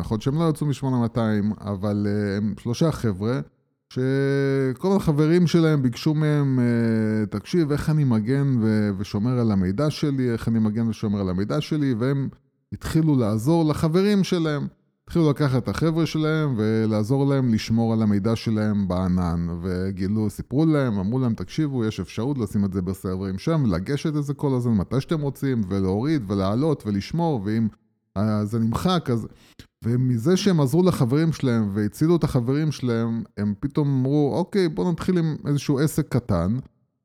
[0.00, 1.18] יכול להיות שהם לא יצאו מ-8200,
[1.60, 3.40] אבל אה, הם שלושה חבר'ה,
[3.88, 8.56] שכל החברים שלהם ביקשו מהם, אה, תקשיב, איך אני מגן
[8.98, 12.28] ושומר על המידע שלי, איך אני מגן ושומר על המידע שלי, והם
[12.72, 14.66] התחילו לעזור לחברים שלהם.
[15.12, 19.46] התחילו לקחת את החבר'ה שלהם ולעזור להם לשמור על המידע שלהם בענן.
[19.62, 24.24] וגילו, סיפרו להם, אמרו להם, תקשיבו, יש אפשרות לשים את זה בסרברים שם, לגשת את
[24.24, 27.68] זה כל הזמן מתי שאתם רוצים, ולהוריד ולהעלות ולשמור, ואם
[28.16, 29.28] אה, זה נמחק, אז...
[29.84, 35.18] ומזה שהם עזרו לחברים שלהם והצילו את החברים שלהם, הם פתאום אמרו, אוקיי, בואו נתחיל
[35.18, 36.56] עם איזשהו עסק קטן,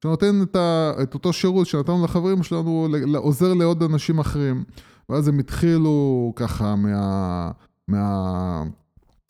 [0.03, 4.63] שנותן את, ה, את אותו שירות שנתנו לחברים שלנו, עוזר לעוד אנשים אחרים.
[5.09, 7.51] ואז הם התחילו ככה מה...
[7.87, 8.63] מה...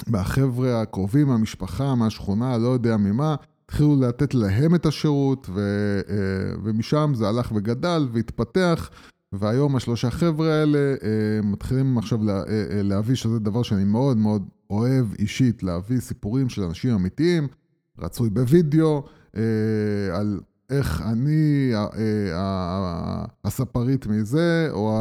[0.08, 5.60] מהחבר'ה הקרובים, מהמשפחה, מהשכונה, לא יודע ממה, התחילו לתת להם את השירות, ו,
[6.10, 6.16] אה,
[6.64, 8.90] ומשם זה הלך וגדל והתפתח,
[9.34, 14.50] והיום השלושה חבר'ה האלה אה, מתחילים עכשיו לה, אה, להביא, שזה דבר שאני מאוד מאוד
[14.70, 17.48] אוהב אישית, להביא סיפורים של אנשים אמיתיים,
[18.00, 19.04] רצוי בווידאו,
[20.14, 20.40] על
[20.70, 21.88] איך אני, אה,
[22.34, 24.94] אה, הספרית מזה, או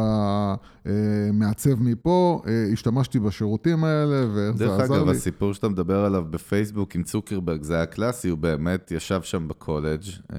[0.85, 5.11] המעצב מפה, אה, השתמשתי בשירותים האלה, ואיך זה דרך עזר אגב, לי.
[5.11, 10.03] הסיפור שאתה מדבר עליו בפייסבוק עם צוקרברג, זה היה קלאסי, הוא באמת ישב שם בקולג',
[10.33, 10.37] אה,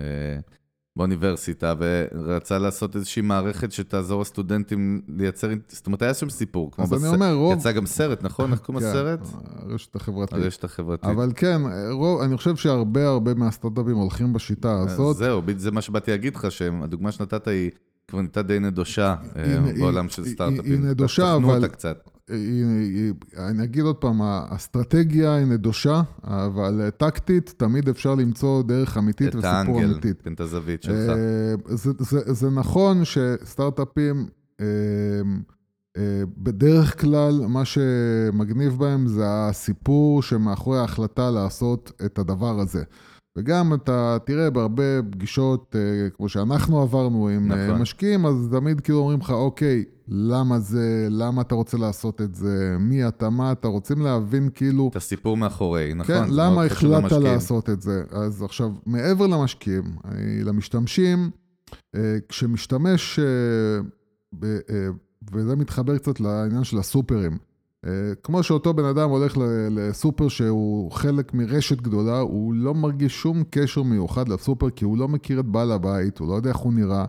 [0.97, 6.73] באוניברסיטה, ורצה לעשות איזושהי מערכת שתעזור לסטודנטים לייצר, זאת אומרת, היה שם סיפור.
[6.73, 7.53] כמו אז אני בס- אומר, רוב...
[7.59, 8.53] יצא גם סרט, נכון?
[8.53, 9.21] איך קוראים כן, לסרט?
[9.45, 10.33] הרשת החברתית.
[10.39, 11.05] הרשת החברתית.
[11.11, 15.17] אבל כן, רוב, אני חושב שהרבה הרבה מהסטארט-אפים הולכים בשיטה הזאת.
[15.17, 17.71] זהו, זה מה שבאתי להגיד לך, שהדוגמה שנתת היא
[18.11, 20.73] קברניטה די נדושה אה, בעולם של סטארט-אפים.
[20.73, 22.11] היא נדושה, אבל- אותה קצת.
[23.39, 29.35] אני אגיד עוד פעם, האסטרטגיה היא נדושה, אבל טקטית תמיד אפשר למצוא דרך אמיתית את
[29.35, 30.23] וסיפור האנגל, אמיתית.
[30.23, 31.11] תן את הזווית שלך.
[31.11, 31.55] אה,
[32.33, 34.27] זה, נכון שסטארט-אפים,
[34.61, 34.67] אה,
[36.39, 42.83] בדרך כלל, מה שמגניב בהם זה הסיפור שמאחורי ההחלטה לעשות את הדבר הזה.
[43.37, 47.81] וגם אתה תראה בהרבה פגישות, אה, כמו שאנחנו עברנו עם אה, נכון.
[47.81, 52.77] משקיעים, אז תמיד כאילו אומרים לך, אוקיי, למה זה, למה אתה רוצה לעשות את זה,
[52.81, 54.89] מי אתה, מה אתה, רוצים להבין כאילו...
[54.91, 56.15] את הסיפור מאחורי, נכון?
[56.15, 57.13] כן, למה החלטת.
[57.13, 58.03] לעשות את זה?
[58.11, 60.11] אז עכשיו, מעבר למשקיעים, אה,
[60.45, 61.31] למשתמשים,
[62.29, 63.21] כשמשתמש,
[65.33, 67.39] וזה מתחבר קצת לעניין של הסופרים,
[68.23, 69.39] כמו שאותו בן אדם הולך
[69.71, 75.09] לסופר שהוא חלק מרשת גדולה, הוא לא מרגיש שום קשר מיוחד לסופר, כי הוא לא
[75.09, 77.05] מכיר את בעל הבית, הוא לא יודע איך הוא נראה.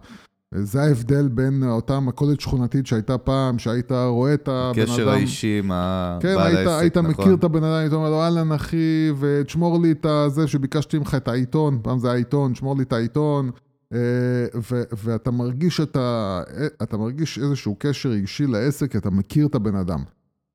[0.55, 4.91] זה ההבדל בין אותה מכולת שכונתית שהייתה פעם, שהיית רואה את הבן אדם...
[4.91, 5.71] הקשר האישי עם
[6.19, 7.11] כן, הבעל היית, העסק, היית נכון?
[7.11, 11.15] מכיר את הבן אדם, היית אומר לו, אהלן אחי, ותשמור לי את הזה שביקשתי ממך
[11.15, 13.51] את העיתון, פעם זה העיתון, שמור לי את העיתון,
[13.93, 13.99] אה,
[14.71, 16.41] ו- ואתה מרגיש, את ה-
[16.83, 19.99] אתה מרגיש איזשהו קשר רגשי לעסק, אתה מכיר את הבן אדם.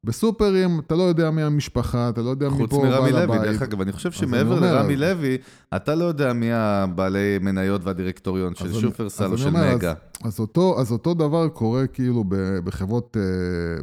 [0.04, 3.36] בסופרים, אתה לא יודע מי המשפחה, אתה לא יודע מי חוץ פה מרמי בעל לוי,
[3.36, 3.50] הבית.
[3.50, 5.38] דרך אגב, אני חושב שמעבר לרמי לוי,
[5.76, 9.94] אתה לא יודע מי הבעלי מניות והדירקטוריון של שופרסל או של אומר, אז- מגה.
[10.24, 12.24] אז אותו, אז אותו דבר קורה כאילו
[12.64, 13.22] בחברות, אה,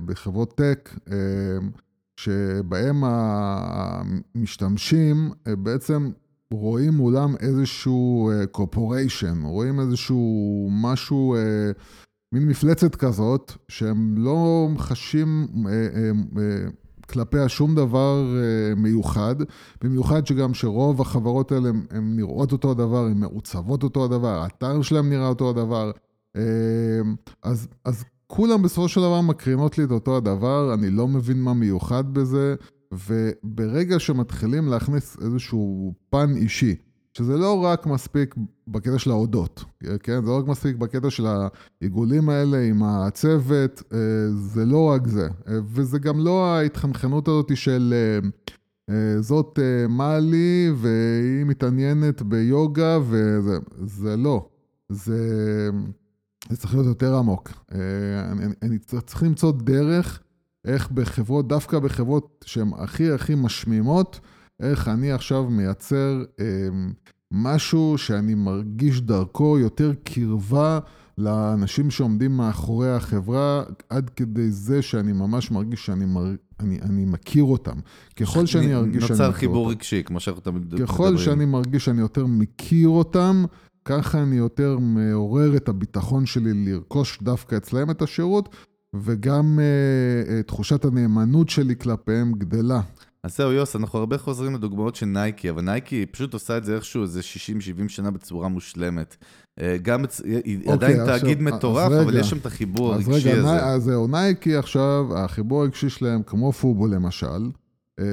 [0.06, 1.16] בחברות טק, אה,
[2.18, 3.04] שבהם
[4.36, 6.10] המשתמשים אה, בעצם
[6.54, 11.36] רואים מולם איזשהו קורפוריישן, רואים איזשהו משהו,
[12.32, 16.70] מין מפלצת כזאת, שהם לא חשים אה, אה, אה,
[17.10, 19.36] כלפיה שום דבר אה, מיוחד,
[19.84, 25.10] במיוחד שגם שרוב החברות האלה הן נראות אותו הדבר, הן מעוצבות אותו הדבר, האתר שלהם
[25.10, 25.92] נראה אותו הדבר.
[26.36, 26.42] אה,
[27.44, 31.54] אז, אז כולם בסופו של דבר מקרינות לי את אותו הדבר, אני לא מבין מה
[31.54, 32.56] מיוחד בזה,
[32.92, 36.76] וברגע שמתחילים להכניס איזשהו פן אישי,
[37.18, 38.36] שזה לא רק מספיק
[38.68, 39.64] בקטע של ההודות,
[40.04, 40.22] כן?
[40.26, 43.98] זה לא רק מספיק בקטע של העיגולים האלה עם הצוות, אה,
[44.32, 45.28] זה לא רק זה.
[45.48, 47.94] אה, וזה גם לא ההתחנחנות הזאת של
[48.90, 54.48] אה, זאת מאלי והיא מתעניינת ביוגה וזה, זה לא.
[54.90, 55.70] זה,
[56.50, 57.52] זה צריך להיות יותר עמוק.
[58.32, 60.20] אני, אני, צריך למצוא דרך
[60.66, 64.20] איך בחברות, דווקא בחברות שהן הכי הכי משמימות,
[64.62, 66.46] איך אני עכשיו מייצר אה,
[67.32, 70.80] משהו שאני מרגיש דרכו יותר קרבה
[71.18, 76.26] לאנשים שעומדים מאחורי החברה, עד כדי זה שאני ממש מרגיש שאני מר...
[76.60, 77.76] אני, אני מכיר אותם.
[78.16, 79.78] ככל שאני ארגיש שאני מכיר נוצר חיבור אותם.
[79.78, 80.86] רגשי, כמו שאנחנו תמיד מדברים.
[80.86, 83.46] ככל שאני מרגיש שאני יותר מכיר אותם,
[83.86, 88.56] ככה אני יותר מעורר את הביטחון שלי לרכוש דווקא אצלהם את השירות,
[88.96, 92.82] וגם אה, אה, תחושת הנאמנות שלי כלפיהם גדלה.
[93.24, 96.76] אז זהו, יוס, אנחנו הרבה חוזרים לדוגמאות של נייקי, אבל נייקי פשוט עושה את זה
[96.76, 97.20] איכשהו איזה
[97.86, 99.16] 60-70 שנה בצורה מושלמת.
[99.60, 100.04] אה, גם,
[100.44, 102.02] היא אוקיי, עדיין עכשיו, תאגיד אז מטורף, רגע.
[102.02, 103.66] אבל יש שם את החיבור הרגשי רגע, הזה.
[103.66, 107.52] אז זהו, נייקי עכשיו, החיבור הרגשי שלהם, כמו FUBU למשל,
[108.00, 108.06] אה,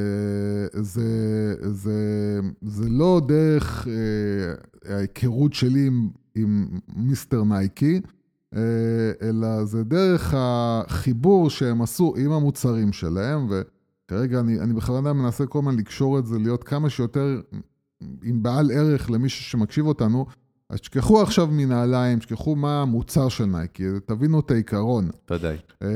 [0.72, 8.00] זה, זה, זה לא דרך אה, ההיכרות שלי עם, עם מיסטר נייקי,
[8.56, 8.60] אה,
[9.22, 13.48] אלא זה דרך החיבור שהם עשו עם המוצרים שלהם,
[14.08, 17.40] וכרגע אני, אני בכוונה מנסה כל הזמן לקשור את זה, להיות כמה שיותר
[18.22, 20.26] עם בעל ערך למישהו שמקשיב אותנו,
[20.70, 25.10] אז תשכחו עכשיו מנעליים, תשכחו מה המוצר של נייקי, תבינו את העיקרון.
[25.30, 25.56] ודאי.
[25.82, 25.88] אה,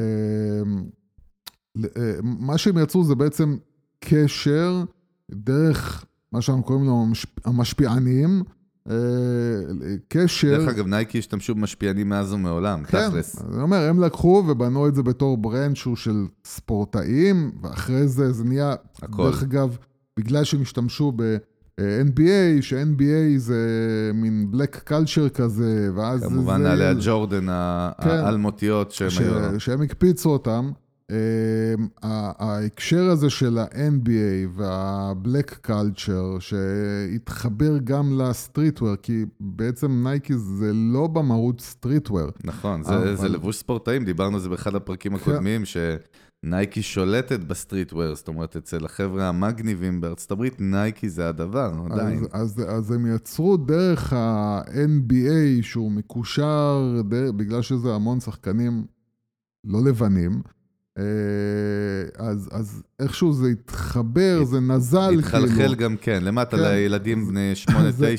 [1.96, 3.56] אה, מה שהם יצרו זה בעצם
[4.00, 4.84] קשר
[5.30, 8.52] דרך מה שאנחנו קוראים לו המשפ- המשפיענים, אה,
[10.08, 10.58] קשר...
[10.58, 13.36] דרך אגב, נייקי השתמשו במשפיענים מאז ומעולם, כן, תכלס.
[13.42, 18.32] אז אני אומר, הם לקחו ובנו את זה בתור brand שהוא של ספורטאים, ואחרי זה
[18.32, 19.22] זה נהיה, הכל.
[19.30, 19.76] דרך אגב,
[20.18, 22.20] בגלל שהם השתמשו ב-NBA,
[22.62, 23.06] ש-NBA
[23.38, 23.60] זה
[24.14, 26.26] מין black culture כזה, ואז זה...
[26.26, 28.08] כמובן, זה- נעלי הג'ורדן ה- כן.
[28.10, 29.60] האלמותיות שהם ש- היו...
[29.60, 30.70] שהם הקפיצו אותם.
[32.02, 40.70] ה- ההקשר הזה של ה-NBA וה-Black Culture, שהתחבר גם ל streetwear, כי בעצם נייקי זה
[40.72, 42.28] לא במהות streetwear.
[42.44, 45.22] נכון, זה, אבל- זה לבוש ספורטאים, דיברנו על זה באחד הפרקים כן.
[45.22, 51.72] הקודמים, שנייקי שולטת ב streetwear, זאת אומרת, אצל החבר'ה המגניבים בארצות הברית, נייקי זה הדבר,
[51.90, 52.18] עדיין.
[52.32, 58.84] אז, אז, אז הם יצרו דרך ה-NBA, שהוא מקושר, דרך, בגלל שזה המון שחקנים
[59.64, 60.42] לא לבנים,
[62.16, 65.20] אז, אז איכשהו זה התחבר, זה נזל, כאילו.
[65.20, 66.62] התחלחל גם כן, למטה כן.
[66.62, 67.70] לילדים בני 8-9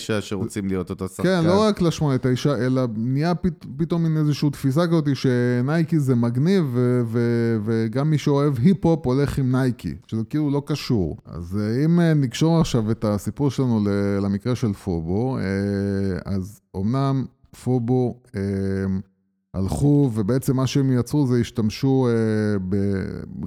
[0.22, 1.24] שרוצים להיות אותו שחקן.
[1.24, 6.66] כן, לא רק ל-8-9, אלא נהיה פת, פתאום מין איזושהי תפיסה כזאת שנייקי זה מגניב,
[6.74, 11.18] ו- ו- וגם מי שאוהב היפ-הופ הולך עם נייקי, שזה כאילו לא קשור.
[11.26, 13.80] אז אה, אם אה, נקשור עכשיו את הסיפור שלנו
[14.22, 15.44] למקרה של FUBU, אה,
[16.26, 17.26] אז אמנם
[17.63, 18.19] FUBU...
[19.54, 22.76] הלכו, ובעצם מה שהם יצרו זה השתמשו, אה, ב...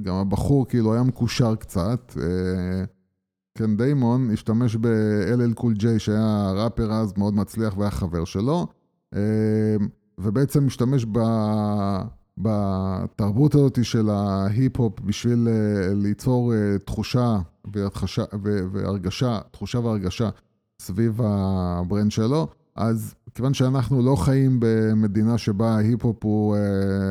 [0.03, 2.17] גם הבחור כאילו היה מקושר קצת.
[2.21, 2.85] אה,
[3.59, 8.67] כן, דיימון השתמש ב- LL Cool J שהיה ראפר אז מאוד מצליח והיה חבר שלו,
[9.15, 9.77] אה,
[10.19, 11.19] ובעצם השתמש ב...
[12.39, 17.39] בתרבות הזאת של ההיפ-הופ בשביל אה, ליצור אה, תחושה
[17.73, 18.25] והתחשה,
[18.73, 20.29] והרגשה, תחושה והרגשה
[20.83, 22.49] סביב ה brand שלו.
[22.75, 26.59] אז כיוון שאנחנו לא חיים במדינה שבה ההיפ-הופ הוא אה,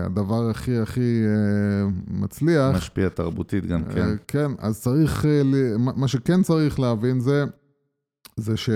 [0.06, 2.76] הדבר הכי הכי אה, מצליח.
[2.76, 4.14] משפיע תרבותית גם, כן.
[4.14, 5.26] אה, כן, אז צריך,
[5.76, 7.44] מה שכן צריך להבין זה,
[8.38, 8.70] זה ש...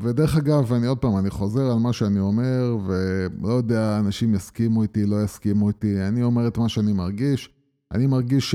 [0.00, 4.82] ודרך אגב, אני עוד פעם, אני חוזר על מה שאני אומר, ולא יודע, אנשים יסכימו
[4.82, 7.50] איתי, לא יסכימו איתי, אני אומר את מה שאני מרגיש.
[7.92, 8.54] אני מרגיש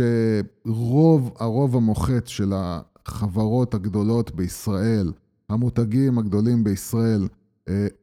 [0.65, 5.11] שרוב, הרוב המוחץ של החברות הגדולות בישראל,
[5.49, 7.36] המותגים הגדולים בישראל, אה,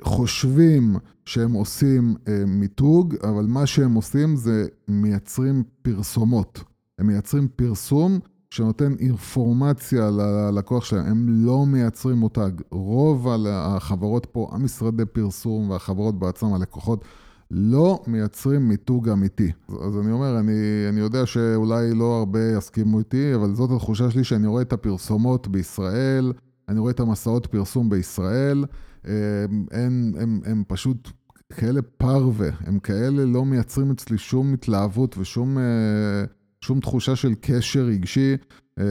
[0.02, 0.96] חושבים
[1.26, 6.64] שהם עושים אה, מיתוג, אבל מה שהם עושים זה מייצרים פרסומות.
[6.98, 8.18] הם מייצרים פרסום
[8.50, 12.50] שנותן אינפורמציה ללקוח שלהם, הם לא מייצרים מותג.
[12.70, 17.04] רוב החברות פה, המשרדי פרסום והחברות בעצם, הלקוחות,
[17.50, 19.52] לא מייצרים מיתוג אמיתי.
[19.68, 20.52] אז אני אומר, אני,
[20.88, 25.48] אני יודע שאולי לא הרבה יסכימו איתי, אבל זאת התחושה שלי שאני רואה את הפרסומות
[25.48, 26.32] בישראל,
[26.68, 28.64] אני רואה את המסעות פרסום בישראל,
[29.04, 31.10] הם, הם, הם, הם פשוט
[31.52, 36.24] כאלה פרווה, הם כאלה לא מייצרים אצלי שום התלהבות ושום אה,
[36.60, 38.36] שום תחושה של קשר רגשי,
[38.78, 38.84] אה,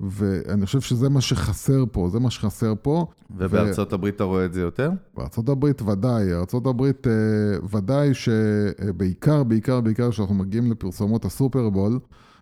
[0.00, 3.06] ואני חושב שזה מה שחסר פה, זה מה שחסר פה.
[3.30, 3.94] ובארצות ו...
[3.94, 4.90] הברית אתה רואה את זה יותר?
[5.16, 7.12] בארצות הברית ודאי, ארצות הברית אה,
[7.70, 11.98] ודאי שבעיקר, בעיקר, בעיקר כשאנחנו מגיעים לפרסומות הסופרבול,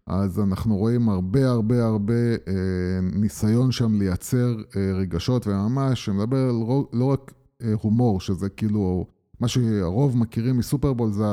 [0.09, 2.15] אז אנחנו רואים הרבה הרבה הרבה
[2.49, 9.07] אה, ניסיון שם לייצר אה, רגשות, וממש, שמדבר רו, לא רק אה, הומור, שזה כאילו,
[9.41, 11.25] מה שהרוב מכירים מסופרבול זה,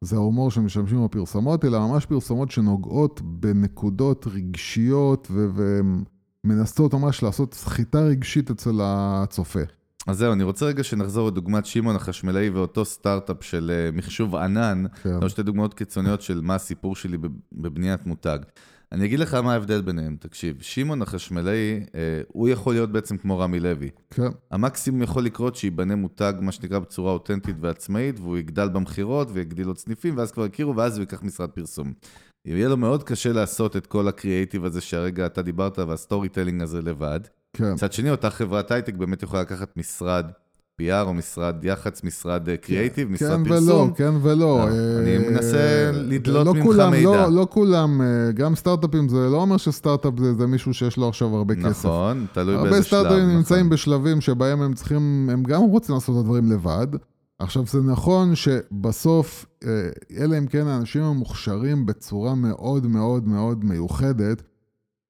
[0.00, 5.30] זה ההומור שמשתמשים בפרסומות, אלא ממש פרסומות שנוגעות בנקודות רגשיות
[6.44, 9.62] ומנסות ממש לעשות סחיטה רגשית אצל הצופה.
[10.06, 14.84] אז זהו, אני רוצה רגע שנחזור לדוגמת שמעון החשמלאי ואותו סטארט-אפ של uh, מחשוב ענן,
[15.02, 15.28] כן.
[15.28, 17.18] שתי דוגמאות קיצוניות של מה הסיפור שלי
[17.52, 18.38] בבניית מותג.
[18.92, 21.92] אני אגיד לך מה ההבדל ביניהם, תקשיב, שמעון החשמלאי, uh,
[22.28, 23.90] הוא יכול להיות בעצם כמו רמי לוי.
[24.10, 24.28] כן.
[24.50, 29.78] המקסימום יכול לקרות שייבנה מותג, מה שנקרא, בצורה אותנטית ועצמאית, והוא יגדל במכירות ויגדיל עוד
[29.78, 31.92] סניפים, ואז כבר יכירו, ואז הוא ייקח משרד פרסום.
[32.44, 36.82] יהיה לו מאוד קשה לעשות את כל הקריאייטיב הזה שהרגע אתה דיברת, וה storytelling הזה
[36.82, 37.20] לבד.
[37.56, 37.72] כן.
[37.72, 40.26] מצד שני, אותה חברת הייטק באמת יכולה לקחת משרד
[40.82, 43.92] PR או משרד יח"צ, משרד קריאייטיב, משרד כן פרסום.
[43.92, 44.68] כן ולא, כן ולא.
[44.98, 47.10] אני מנסה לדלות לא ממך כולם, מידע.
[47.10, 51.08] לא, לא כולם, אה, גם סטארט-אפים, זה לא אומר שסטארט-אפ זה, זה מישהו שיש לו
[51.08, 51.86] עכשיו הרבה כסף.
[51.86, 52.74] נכון, תלוי באיזה שלב.
[52.74, 53.36] הרבה סטארט-אפים נכון.
[53.36, 56.86] נמצאים בשלבים שבהם הם צריכים, הם גם רוצים לעשות את הדברים לבד.
[57.38, 64.42] עכשיו, זה נכון שבסוף, אה, אלא אם כן האנשים המוכשרים בצורה מאוד מאוד מאוד מיוחדת,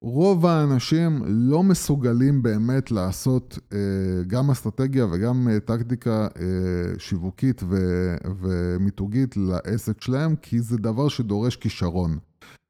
[0.02, 3.78] רוב האנשים לא מסוגלים באמת לעשות אה,
[4.26, 11.56] גם אסטרטגיה וגם אה, טקטיקה אה, שיווקית ו- ומיתוגית לעסק שלהם, כי זה דבר שדורש
[11.56, 12.18] כישרון.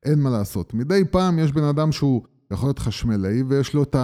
[0.05, 0.75] אין מה לעשות.
[0.75, 3.97] מדי פעם יש בן אדם שהוא יכול להיות חשמלאי, ויש לו את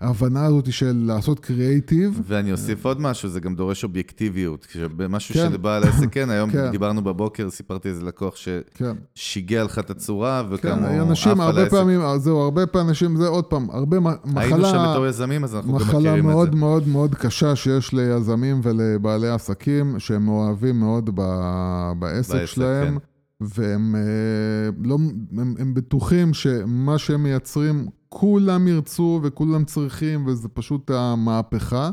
[0.00, 2.20] ההבנה הזאת של לעשות קריאייטיב.
[2.26, 4.66] ואני אוסיף עוד משהו, זה גם דורש אובייקטיביות.
[5.08, 5.48] משהו כן.
[5.50, 6.70] שלבעל העסק, כן, היום כן.
[6.70, 9.64] דיברנו בבוקר, סיפרתי איזה לקוח ששיגע כן.
[9.64, 13.44] לך את הצורה, וכמה כן, הוא אנשים הרבה פעמים, זהו, הרבה פעמים אנשים, זה עוד
[13.44, 14.20] פעם, הרבה מחלה...
[14.36, 16.12] היינו שם בתור יזמים, אז אנחנו גם מכירים את זה.
[16.12, 22.98] מחלה מאוד מאוד מאוד קשה שיש ליזמים ולבעלי עסקים, שהם אוהבים מאוד בעסק, בעסק שלהם.
[22.98, 23.09] כן.
[23.40, 24.98] והם אה, לא,
[25.38, 31.90] הם, הם בטוחים שמה שהם מייצרים, כולם ירצו וכולם צריכים, וזה פשוט המהפכה.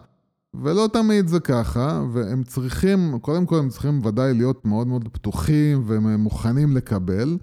[0.54, 5.84] ולא תמיד זה ככה, והם צריכים, קודם כל הם צריכים ודאי להיות מאוד מאוד פתוחים
[5.88, 7.38] ומוכנים לקבל,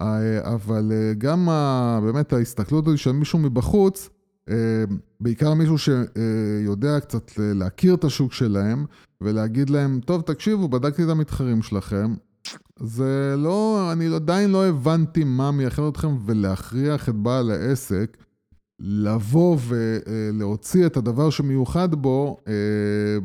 [0.00, 1.48] אה, אבל אה, גם
[2.02, 4.10] באמת ההסתכלות הזאת של מישהו מבחוץ,
[5.20, 8.84] בעיקר מישהו שיודע קצת להכיר את השוק שלהם
[9.20, 12.14] ולהגיד להם, טוב, תקשיבו, בדקתי את המתחרים שלכם,
[12.78, 18.16] זה לא, אני עדיין לא הבנתי מה מייחד אתכם ולהכריח את בעל העסק
[18.80, 22.52] לבוא ולהוציא את הדבר שמיוחד בו אה,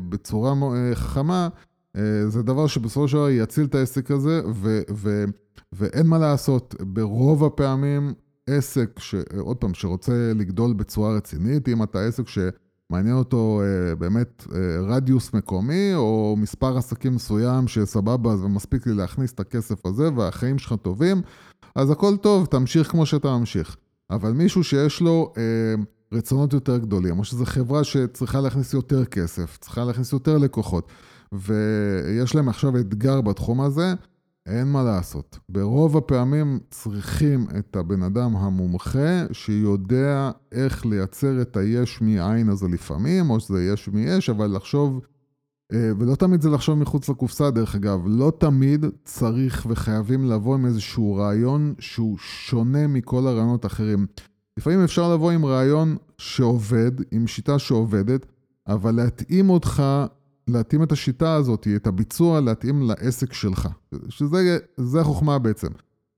[0.08, 1.48] בצורה אה, חכמה.
[1.96, 5.24] אה, זה דבר שבסופו של דבר יציל את העסק הזה, ו, ו,
[5.72, 8.14] ואין מה לעשות, ברוב הפעמים
[8.46, 12.28] עסק, ש, עוד פעם, שרוצה לגדול בצורה רצינית, אם אתה עסק
[12.90, 18.94] שמעניין אותו אה, באמת אה, רדיוס מקומי, או מספר עסקים מסוים שסבבה, אז מספיק לי
[18.94, 21.22] להכניס את הכסף הזה והחיים שלך טובים,
[21.74, 23.76] אז הכל טוב, תמשיך כמו שאתה ממשיך.
[24.10, 25.42] אבל מישהו שיש לו אה,
[26.12, 30.88] רצונות יותר גדולים, או שזו חברה שצריכה להכניס יותר כסף, צריכה להכניס יותר לקוחות,
[31.32, 33.94] ויש להם עכשיו אתגר בתחום הזה,
[34.46, 35.38] אין מה לעשות.
[35.48, 43.30] ברוב הפעמים צריכים את הבן אדם המומחה שיודע איך לייצר את היש מאין הזה לפעמים,
[43.30, 45.00] או שזה יש מיש, אבל לחשוב,
[45.72, 50.66] אה, ולא תמיד זה לחשוב מחוץ לקופסה דרך אגב, לא תמיד צריך וחייבים לבוא עם
[50.66, 54.06] איזשהו רעיון שהוא שונה מכל הרעיונות האחרים.
[54.56, 58.26] לפעמים אפשר לבוא עם רעיון שעובד, עם שיטה שעובדת,
[58.68, 59.82] אבל להתאים אותך
[60.52, 63.68] להתאים את השיטה הזאת, את הביצוע, להתאים לעסק שלך.
[64.08, 65.68] שזה החוכמה בעצם.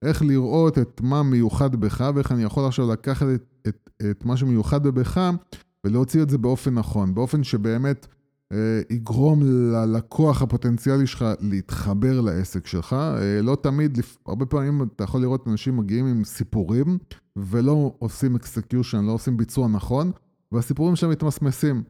[0.02, 4.36] איך לראות את מה מיוחד בך, ואיך אני יכול עכשיו לקחת את, את, את מה
[4.36, 5.30] שמיוחד בך
[5.84, 8.06] ולהוציא את זה באופן נכון, באופן שבאמת
[8.52, 12.92] אה, יגרום ללקוח הפוטנציאלי שלך להתחבר לעסק שלך.
[12.92, 16.98] אה, לא תמיד, הרבה פעמים אתה יכול לראות אנשים מגיעים עם סיפורים
[17.36, 20.10] ולא עושים execution, לא עושים ביצוע נכון,
[20.52, 21.82] והסיפורים שלהם מתמסמסים.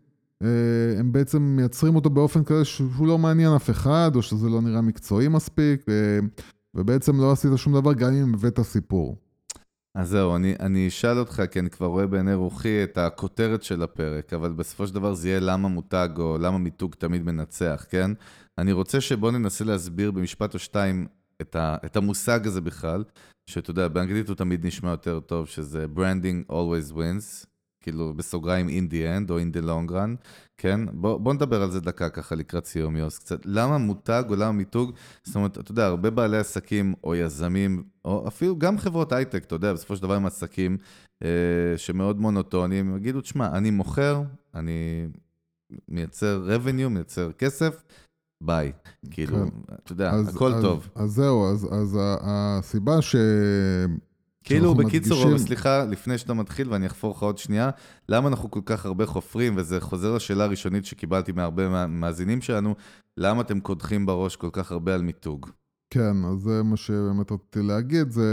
[0.42, 4.60] אה, הם בעצם מייצרים אותו באופן כזה שהוא לא מעניין אף אחד, או שזה לא
[4.60, 5.84] נראה מקצועי מספיק,
[6.74, 9.16] ובעצם לא עשית שום דבר גם אם הבאת סיפור.
[9.94, 13.82] אז זהו, אני, אני אשאל אותך, כי אני כבר רואה בעיני רוחי את הכותרת של
[13.82, 18.10] הפרק, אבל בסופו של דבר זה יהיה למה מותג או למה מיתוג תמיד מנצח, כן?
[18.58, 21.06] אני רוצה שבוא ננסה להסביר במשפט או שתיים
[21.40, 23.04] את, ה, את המושג הזה בכלל,
[23.46, 27.46] שאתה יודע, באנגלית הוא תמיד נשמע יותר טוב, שזה branding always wins,
[27.82, 30.26] כאילו בסוגריים in the end או in the long run,
[30.58, 30.80] כן?
[30.92, 33.40] בוא, בוא נדבר על זה דקה ככה לקראת סיום יוס קצת.
[33.44, 34.92] למה מותג או למה מיתוג?
[35.24, 39.54] זאת אומרת, אתה יודע, הרבה בעלי עסקים או יזמים, או אפילו גם חברות הייטק, אתה
[39.54, 40.76] יודע, בסופו של דבר הם עסקים
[41.22, 41.28] אה,
[41.76, 44.22] שמאוד מונוטוניים, יגידו, תשמע, אני מוכר,
[44.54, 45.08] אני
[45.88, 47.82] מייצר revenue, מייצר כסף,
[48.42, 48.72] ביי.
[49.10, 49.72] כאילו, כן.
[49.84, 50.88] אתה יודע, אז, הכל אז, טוב.
[50.94, 53.16] אז זהו, אז, אז הסיבה ש...
[54.44, 55.46] כאילו, בקיצור, מדגישים...
[55.46, 57.70] סליחה, לפני שאתה מתחיל ואני אחפור לך עוד שנייה,
[58.08, 62.74] למה אנחנו כל כך הרבה חופרים, וזה חוזר לשאלה הראשונית שקיבלתי מהרבה מאזינים שלנו,
[63.16, 65.46] למה אתם קודחים בראש כל כך הרבה על מיתוג?
[65.90, 68.28] כן, אז זה מה שבאמת רציתי להגיד, זה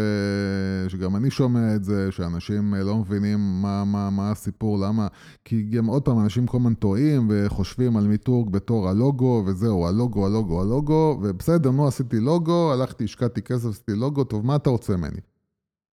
[0.88, 5.08] שגם אני שומע את זה, שאנשים לא מבינים מה, מה, מה הסיפור, למה,
[5.46, 10.26] כי גם עוד פעם, אנשים כל הזמן טועים וחושבים על מיתוג בתור הלוגו, וזהו, הלוגו,
[10.26, 14.98] הלוגו, הלוגו, ובסדר, נו, עשיתי לוגו, הלכתי, השקעתי כסף, עשיתי לוגו, טוב, מה אתה רוצה
[14.98, 15.20] ממני?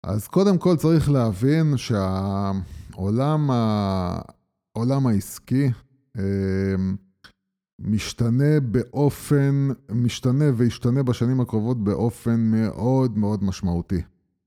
[0.07, 5.71] אז קודם כל צריך להבין שהעולם העולם העסקי
[6.19, 6.97] אמ,
[7.79, 14.03] משתנה באופן, משתנה וישתנה בשנים הקרובות באופן מאוד מאוד משמעותי.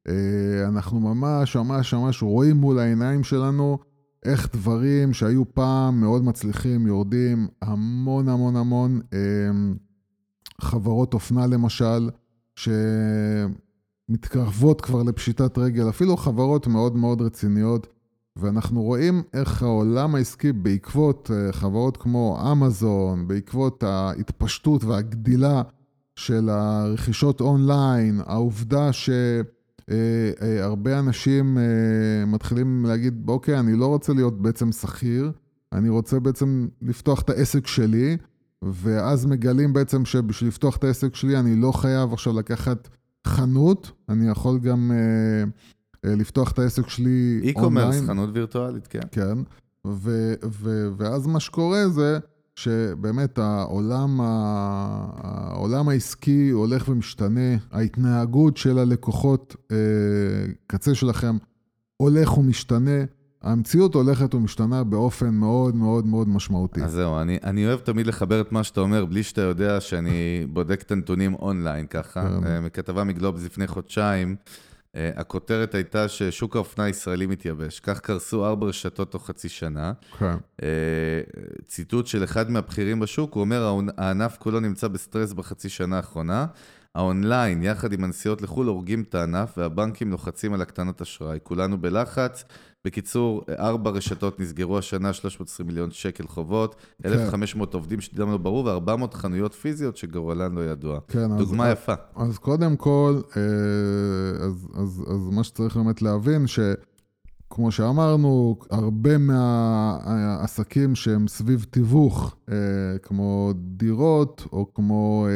[0.08, 3.80] אה, אנחנו ממש ממש ממש רואים מול העיניים שלנו
[4.26, 9.76] איך דברים שהיו פעם מאוד מצליחים יורדים המון המון המון אמ,
[10.62, 12.10] חברות אופנה למשל,
[12.56, 12.70] ש...
[14.10, 17.88] מתקרבות כבר לפשיטת רגל, אפילו חברות מאוד מאוד רציניות,
[18.36, 25.62] ואנחנו רואים איך העולם העסקי בעקבות אה, חברות כמו אמזון, בעקבות ההתפשטות והגדילה
[26.16, 31.58] של הרכישות אונליין, העובדה שהרבה אה, אה, אנשים
[32.28, 35.32] מתחילים להגיד, אוקיי, אני לא רוצה להיות בעצם שכיר,
[35.74, 38.18] אני רוצה בעצם לפתוח את העסק שלי,
[38.62, 42.88] ואז מגלים בעצם שבשביל לפתוח את העסק שלי אני לא חייב עכשיו לקחת
[43.28, 45.50] חנות, אני יכול גם אה,
[45.96, 47.48] אה, לפתוח את העסק שלי אונליין.
[47.48, 49.00] e-commerce, חנות וירטואלית, כן.
[49.12, 49.38] כן,
[49.88, 52.20] ו- ו- ואז מה שקורה זה
[52.56, 59.74] שבאמת העולם, ה- העולם העסקי הולך ומשתנה, ההתנהגות של הלקוחות uh,
[60.68, 61.38] קצה שלכם
[61.98, 63.04] הולך ומשתנה.
[63.48, 66.84] המציאות הולכת ומשתנה באופן מאוד מאוד מאוד משמעותי.
[66.84, 70.46] אז זהו, אני, אני אוהב תמיד לחבר את מה שאתה אומר, בלי שאתה יודע שאני
[70.54, 72.22] בודק את הנתונים אונליין ככה.
[72.22, 72.48] כן.
[72.48, 74.36] אה, מכתבה מגלובס לפני חודשיים,
[74.96, 77.80] אה, הכותרת הייתה ששוק האופנה הישראלי מתייבש.
[77.80, 79.92] כך קרסו ארבע רשתות תוך חצי שנה.
[80.20, 80.36] כן.
[80.64, 80.68] אה,
[81.68, 86.46] ציטוט של אחד מהבכירים בשוק, הוא אומר, הענף כולו נמצא בסטרס בחצי שנה האחרונה.
[86.96, 91.40] האונליין, יחד עם הנסיעות לחו"ל, הורגים את הענף, והבנקים לוחצים על הקטנת אשראי.
[91.44, 92.44] כולנו בלחץ.
[92.88, 97.10] בקיצור, ארבע רשתות נסגרו השנה, 320 מיליון שקל חובות, כן.
[97.10, 101.00] 1,500 עובדים שעתידם לא ברור, ו-400 חנויות פיזיות שגורלן לא ידוע.
[101.08, 101.94] כן, דוגמה אז, יפה.
[102.16, 103.42] אז קודם כל, אה,
[104.46, 106.60] אז, אז, אז מה שצריך באמת להבין, ש...
[107.50, 112.36] כמו שאמרנו, הרבה מהעסקים שהם סביב תיווך,
[113.04, 115.28] כמו דירות, או כמו,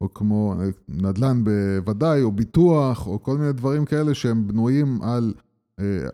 [0.00, 0.54] או כמו
[0.88, 5.34] נדל"ן בוודאי, או ביטוח, או כל מיני דברים כאלה שהם בנויים על,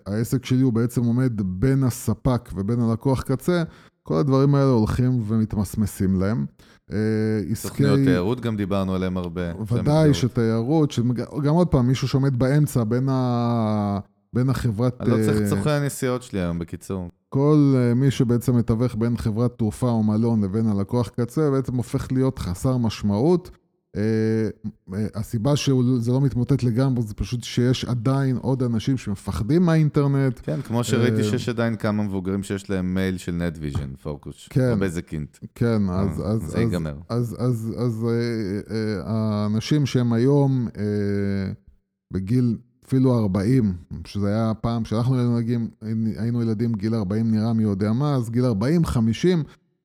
[0.06, 3.62] העסק שלי הוא בעצם עומד בין הספק ובין הלקוח קצה,
[4.02, 6.46] כל הדברים האלה הולכים ומתמסמסים להם.
[7.50, 7.68] עסקי...
[7.68, 9.42] תוכניות תיירות גם דיברנו עליהן הרבה.
[9.72, 13.98] ודאי שתיירות, שגם עוד פעם, מישהו שעומד באמצע בין, ה...
[14.32, 15.00] בין החברת...
[15.00, 17.08] אני לא צריך את סוכני הנסיעות שלי היום, בקיצור.
[17.28, 22.38] כל מי שבעצם מתווך בין חברת תעופה או מלון לבין הלקוח קצה, בעצם הופך להיות
[22.38, 23.50] חסר משמעות.
[25.14, 30.40] הסיבה שזה לא מתמוטט לגמרי זה פשוט שיש עדיין עוד אנשים שמפחדים מהאינטרנט.
[30.42, 33.42] כן, כמו שראיתי שיש עדיין כמה מבוגרים שיש להם מייל של
[34.02, 35.38] פוקוס, כן, או בזקינט.
[35.54, 36.94] כן, אז, אז, זה ייגמר.
[37.08, 38.06] אז,
[39.04, 40.68] האנשים שהם היום
[42.12, 43.74] בגיל אפילו 40,
[44.06, 45.38] שזה היה פעם שאנחנו
[46.16, 49.42] היינו ילדים, גיל 40 נראה מי יודע מה, אז גיל 40, 50,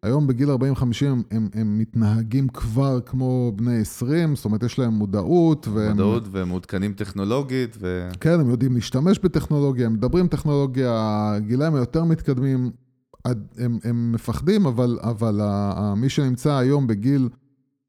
[0.08, 0.55] היום בגיל 40-50
[1.01, 5.68] הם, הם, הם מתנהגים כבר כמו בני 20, זאת אומרת, יש להם מודעות.
[5.68, 5.91] והם...
[5.91, 7.78] מודעות והם מעודכנים טכנולוגית.
[7.80, 8.10] ו...
[8.20, 12.72] כן, הם יודעים להשתמש בטכנולוגיה, הם מדברים טכנולוגיה, הגילאים היותר מתקדמים,
[13.26, 15.41] הם, הם מפחדים, אבל, אבל
[15.95, 17.30] מי שנמצא היום בגיל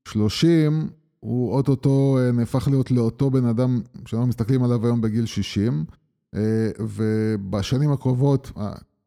[0.08, 0.88] 30,
[1.20, 5.84] הוא אוטוטו אה, נהפך להיות לאותו בן אדם שאנחנו מסתכלים עליו היום בגיל 60,
[6.34, 6.40] אה,
[6.80, 8.52] ובשנים הקרובות,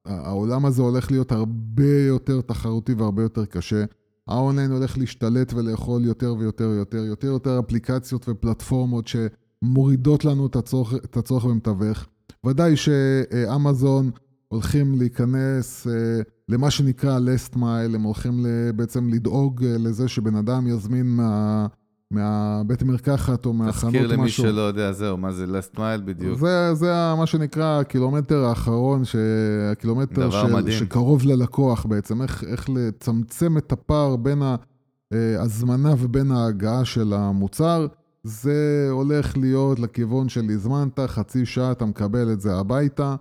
[0.05, 3.85] העולם הזה הולך להיות הרבה יותר תחרותי והרבה יותר קשה.
[4.27, 10.93] האונליין הולך להשתלט ולאכול יותר ויותר ויותר, יותר יותר אפליקציות ופלטפורמות שמורידות לנו את הצורך,
[10.93, 12.07] את הצורך במתווך.
[12.45, 14.11] ודאי שאמזון
[14.47, 18.45] הולכים להיכנס אה, למה שנקרא last mile, הם הולכים
[18.75, 21.67] בעצם לדאוג אה, לזה שבן אדם יזמין מה...
[22.11, 24.05] מהבית מרקחת או מהחנות משהו.
[24.05, 26.39] תזכיר למי שלא יודע, זהו, מה זה last mile בדיוק.
[26.39, 29.15] זה, זה מה שנקרא הקילומטר האחרון, ש...
[29.71, 34.41] הקילומטר של, שקרוב ללקוח בעצם, איך, איך לצמצם את הפער בין
[35.11, 37.87] ההזמנה ובין ההגעה של המוצר.
[38.23, 43.15] זה הולך להיות לכיוון של הזמנת, חצי שעה אתה מקבל את זה הביתה.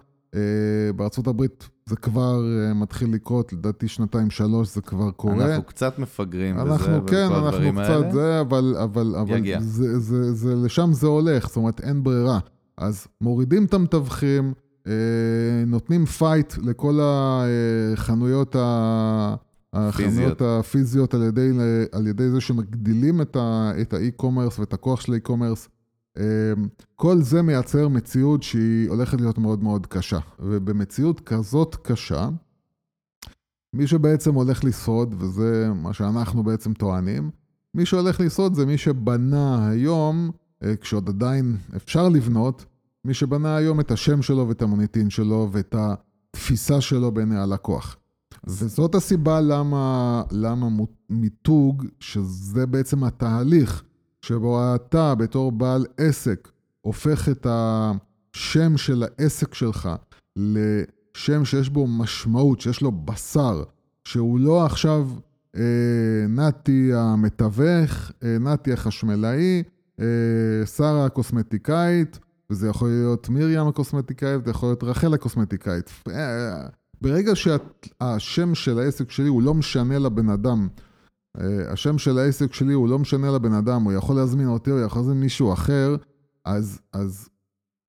[0.96, 1.44] בארה"ב
[1.90, 5.46] זה כבר אה, מתחיל לקרות, לדעתי שנתיים-שלוש זה כבר קורה.
[5.46, 8.12] אנחנו קצת מפגרים אנחנו, בזה, כן, אנחנו קצת האלה.
[8.12, 9.60] זה, אבל, אבל, אבל יגיע.
[9.60, 12.38] זה, זה, זה, לשם זה הולך, זאת אומרת, אין ברירה.
[12.76, 14.52] אז מורידים את המתווכים,
[14.86, 14.92] אה,
[15.66, 19.34] נותנים פייט לכל החנויות, ה...
[19.72, 21.50] החנויות הפיזיות על ידי,
[21.92, 25.68] על ידי זה שמגדילים את האי-קומרס ואת הכוח של האי-קומרס.
[26.20, 30.18] אמ, כל זה מייצר מציאות שהיא הולכת להיות מאוד מאוד קשה.
[30.38, 32.28] ובמציאות כזאת קשה,
[33.72, 37.30] מי שבעצם הולך לשרוד, וזה מה שאנחנו בעצם טוענים,
[37.74, 40.30] מי שהולך לשרוד זה מי שבנה היום,
[40.64, 42.64] אה, כשעוד עדיין אפשר לבנות,
[43.04, 47.96] מי שבנה היום את השם שלו ואת המוניטין שלו ואת התפיסה שלו בעיני הלקוח.
[48.46, 50.68] וזאת הסיבה למה, למה
[51.10, 53.84] מיתוג, שזה בעצם התהליך
[54.22, 56.48] שבו אתה בתור בעל עסק
[56.80, 59.88] הופך את השם של העסק שלך
[60.36, 63.62] לשם שיש בו משמעות, שיש לו בשר,
[64.04, 65.08] שהוא לא עכשיו
[65.56, 65.62] אה,
[66.28, 69.62] נתי המתווך, אה, נתי החשמלאי,
[70.00, 72.18] אה, שרה הקוסמטיקאית,
[72.50, 75.90] וזה יכול להיות מרים הקוסמטיקאית, זה יכול להיות רחל הקוסמטיקאית.
[76.08, 76.66] אה,
[77.00, 80.68] ברגע שהשם של העסק שלי הוא לא משנה לבן אדם,
[81.68, 85.02] השם של העסק שלי הוא לא משנה לבן אדם, הוא יכול להזמין אותי, הוא יכול
[85.02, 85.96] להזמין מישהו אחר,
[86.44, 87.28] אז, אז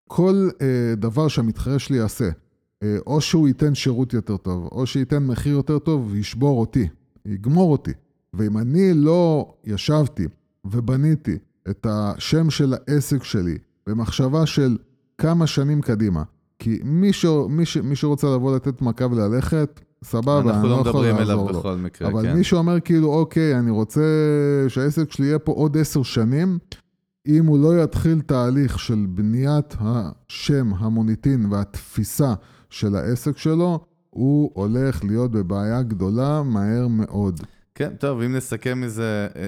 [0.09, 5.23] כל uh, דבר שהמתחרה שלי יעשה, uh, או שהוא ייתן שירות יותר טוב, או שייתן
[5.23, 6.87] מחיר יותר טוב, ישבור אותי,
[7.25, 7.91] יגמור אותי.
[8.33, 10.27] ואם אני לא ישבתי
[10.65, 11.37] ובניתי
[11.69, 14.77] את השם של העסק שלי במחשבה של
[15.17, 16.23] כמה שנים קדימה,
[16.59, 17.25] כי מי, ש...
[17.49, 17.77] מי, ש...
[17.77, 20.77] מי שרוצה לבוא לתת מכה וללכת, סבבה, אני לא יכול לעזור לו.
[20.77, 22.27] אנחנו לא מדברים אליו בכל מקרה, אבל כן.
[22.29, 24.01] אבל מי שאומר כאילו, אוקיי, אני רוצה
[24.67, 26.59] שהעסק שלי יהיה פה עוד עשר שנים,
[27.27, 32.33] אם הוא לא יתחיל תהליך של בניית השם, המוניטין והתפיסה
[32.69, 33.79] של העסק שלו,
[34.09, 37.39] הוא הולך להיות בבעיה גדולה מהר מאוד.
[37.75, 39.47] כן, טוב, אם נסכם מזה אה,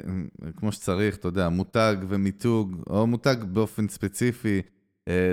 [0.58, 4.62] כמו שצריך, אתה יודע, מותג ומיתוג, או מותג באופן ספציפי, אה,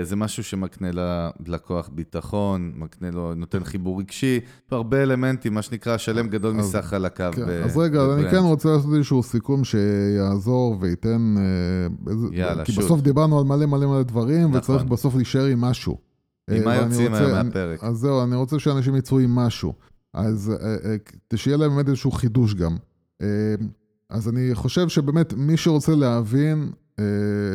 [0.03, 0.89] זה משהו שמקנה
[1.47, 4.39] ללקוח ביטחון, מקנה לו, נותן חיבור רגשי,
[4.71, 7.33] הרבה אלמנטים, מה שנקרא שלם גדול מסך חלקיו.
[7.35, 11.35] כן, אז רגע, אני כן רוצה לעשות איזשהו סיכום שיעזור וייתן...
[11.37, 14.57] אה, יאללה, כי בסוף דיברנו על מלא מלא מלא דברים, נכון.
[14.57, 15.97] וצריך בסוף להישאר עם משהו.
[16.51, 17.83] עם מה יוצאים היום מהפרק?
[17.83, 19.73] אז זהו, אני רוצה שאנשים יצאו עם משהו.
[20.13, 20.53] אז
[21.35, 22.77] שיהיה להם באמת איזשהו חידוש גם.
[24.09, 26.71] אז אני חושב שבאמת מי שרוצה להבין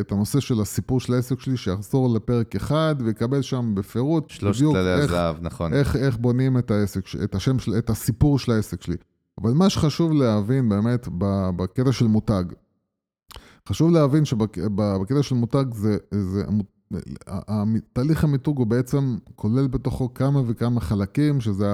[0.01, 4.31] את הנושא של הסיפור של העסק שלי, שיחזור לפרק אחד ויקבל שם בפירוט.
[4.31, 5.75] שלושת כללי הזהב, נכון.
[5.75, 8.97] איך, איך בונים את, העסק, את, השם של, את הסיפור של העסק שלי.
[9.43, 11.09] אבל מה שחשוב להבין באמת
[11.57, 12.45] בקטע של מותג,
[13.69, 16.43] חשוב להבין שבקטע של מותג זה, זה
[17.93, 21.67] תהליך המיתוג הוא בעצם כולל בתוכו כמה וכמה חלקים, שזה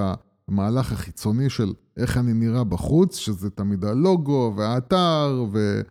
[0.47, 5.81] המהלך החיצוני של איך אני נראה בחוץ, שזה תמיד הלוגו והאתר ו...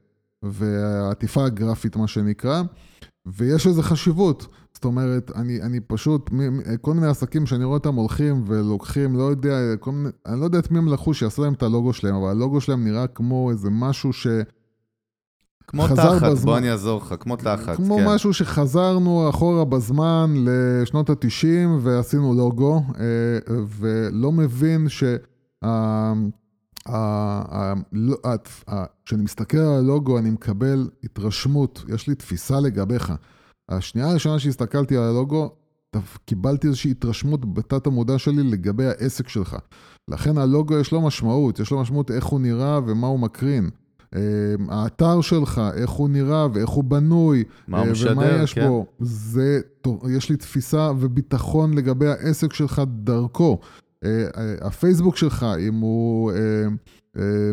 [0.43, 2.63] והעטיפה הגרפית, מה שנקרא,
[3.27, 4.47] ויש לזה חשיבות.
[4.75, 6.31] זאת אומרת, אני, אני פשוט,
[6.81, 10.59] כל מיני עסקים שאני רואה אותם הולכים ולוקחים, לא יודע, כל מיני, אני לא יודע
[10.59, 13.71] את מי הם לקחו שיעשו להם את הלוגו שלהם, אבל הלוגו שלהם נראה כמו איזה
[13.71, 14.27] משהו ש...
[15.67, 18.09] כמו תחת, בזמן, בוא אני אעזור לך, כמו תחת, כמו כן.
[18.09, 25.05] משהו שחזרנו אחורה בזמן לשנות ה-90 ועשינו לוגו, אה, ולא מבין ש...
[27.93, 28.17] לא,
[29.05, 33.13] כשאני מסתכל על הלוגו, אני מקבל התרשמות, יש לי תפיסה לגביך.
[33.69, 35.51] השנייה הראשונה שהסתכלתי על הלוגו,
[36.25, 39.57] קיבלתי איזושהי התרשמות בתת המודע שלי לגבי העסק שלך.
[40.09, 43.71] לכן הלוגו יש לו משמעות, יש לו משמעות איך הוא נראה ומה הוא מקרין.
[44.17, 44.21] אמ,
[44.71, 48.69] האתר שלך, איך הוא נראה ואיך הוא בנוי, מה הוא אה, משדר, ומה יש כן.
[48.69, 49.61] בו, זה,
[50.17, 53.59] יש לי תפיסה וביטחון לגבי העסק שלך דרכו.
[54.05, 56.33] אה, אה, הפייסבוק שלך, אם הוא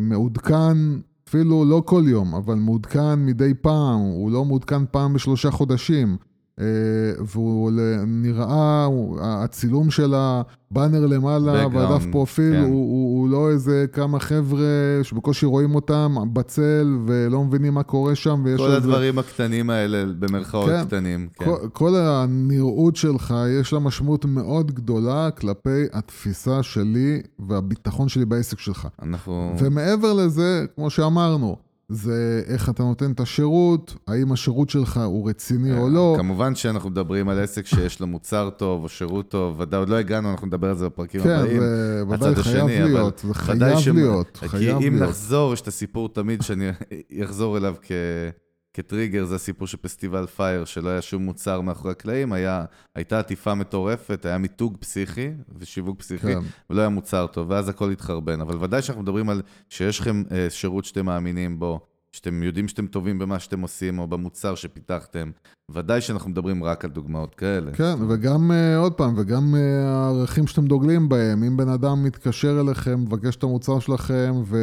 [0.02, 0.78] מעודכן,
[1.30, 6.18] אפילו לא כל יום, אבל מעודכן מדי פעם, הוא לא מעודכן פעם בשלושה חודשים.
[6.60, 6.66] אה,
[7.26, 7.72] והוא
[8.08, 8.88] נראה,
[9.22, 12.62] הצילום של הבאנר למעלה והדף פרופיל, כן.
[12.62, 18.16] הוא, הוא, הוא לא איזה כמה חבר'ה שבקושי רואים אותם בצל ולא מבינים מה קורה
[18.16, 18.44] שם.
[18.58, 18.78] כל איזה...
[18.78, 21.28] הדברים הקטנים האלה, במרכאות כן, קטנים.
[21.34, 21.46] כן.
[21.46, 28.60] כל, כל הנראות שלך, יש לה משמעות מאוד גדולה כלפי התפיסה שלי והביטחון שלי בעסק
[28.60, 28.88] שלך.
[29.02, 29.56] אנחנו...
[29.60, 35.78] ומעבר לזה, כמו שאמרנו, זה איך אתה נותן את השירות, האם השירות שלך הוא רציני
[35.78, 36.16] או לא.
[36.18, 39.96] כמובן שאנחנו מדברים על עסק שיש לו מוצר טוב או שירות טוב, ודאי עוד לא
[39.96, 41.60] הגענו, אנחנו נדבר על זה בפרקים כן, הבאים.
[41.60, 44.82] כן, זה ודאי חייב להיות, זה חייב להיות, חייב להיות.
[44.82, 46.70] כי אם נחזור, יש את הסיפור תמיד שאני
[47.26, 47.92] אחזור אליו כ...
[48.80, 52.66] כטריגר, זה הסיפור של פסטיבל פייר, שלא היה שום מוצר מאחורי הקלעים, היה,
[52.96, 56.40] הייתה עטיפה מטורפת, היה מיתוג פסיכי ושיווק פסיכי, כן.
[56.70, 58.42] ולא היה מוצר טוב, ואז הכל התחרבן.
[58.42, 61.80] אבל ודאי שאנחנו מדברים על שיש לכם אה, שירות שאתם מאמינים בו,
[62.12, 65.32] שאתם יודעים שאתם טובים במה שאתם עושים, או במוצר שפיתחתם.
[65.72, 67.72] ודאי שאנחנו מדברים רק על דוגמאות כאלה.
[67.72, 71.44] כן, וגם, uh, עוד פעם, וגם uh, הערכים שאתם דוגלים בהם.
[71.44, 74.58] אם בן אדם מתקשר אליכם, מבקש את המוצר שלכם, ו,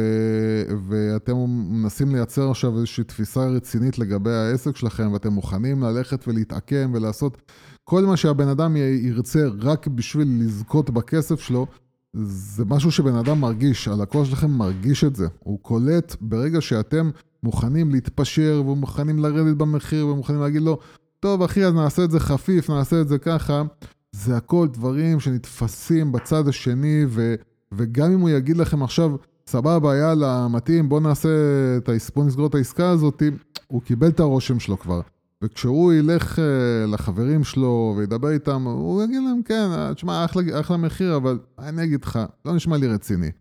[0.87, 7.37] ואתם מנסים לייצר עכשיו איזושהי תפיסה רצינית לגבי העסק שלכם, ואתם מוכנים ללכת ולהתעקם ולעשות
[7.83, 11.67] כל מה שהבן אדם ירצה רק בשביל לזכות בכסף שלו,
[12.13, 15.27] זה משהו שבן אדם מרגיש, הלקוח שלכם מרגיש את זה.
[15.39, 17.09] הוא קולט ברגע שאתם
[17.43, 20.77] מוכנים להתפשר ומוכנים לרדת במחיר ומוכנים להגיד לו,
[21.19, 23.63] טוב אחי, אז נעשה את זה חפיף, נעשה את זה ככה.
[24.11, 27.35] זה הכל דברים שנתפסים בצד השני, ו,
[27.71, 29.15] וגם אם הוא יגיד לכם עכשיו,
[29.47, 31.29] סבבה, יאללה, מתאים, בוא נעשה
[31.77, 31.91] את ה...
[32.15, 33.23] בוא נסגור את העסקה הזאת,
[33.67, 35.01] הוא קיבל את הרושם שלו כבר.
[35.41, 36.41] וכשהוא ילך uh,
[36.87, 42.03] לחברים שלו וידבר איתם, הוא יגיד להם, כן, תשמע, אחלה, אחלה מחיר, אבל אני אגיד
[42.03, 43.31] לך, לא נשמע לי רציני.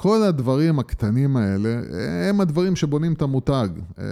[0.00, 1.80] כל הדברים הקטנים האלה,
[2.28, 3.68] הם הדברים שבונים את המותג.
[3.98, 4.04] אה,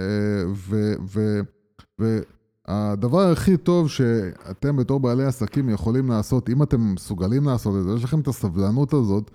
[2.68, 7.94] והדבר הכי טוב שאתם בתור בעלי עסקים יכולים לעשות, אם אתם מסוגלים לעשות את זה,
[7.96, 9.30] יש לכם את הסבלנות הזאת,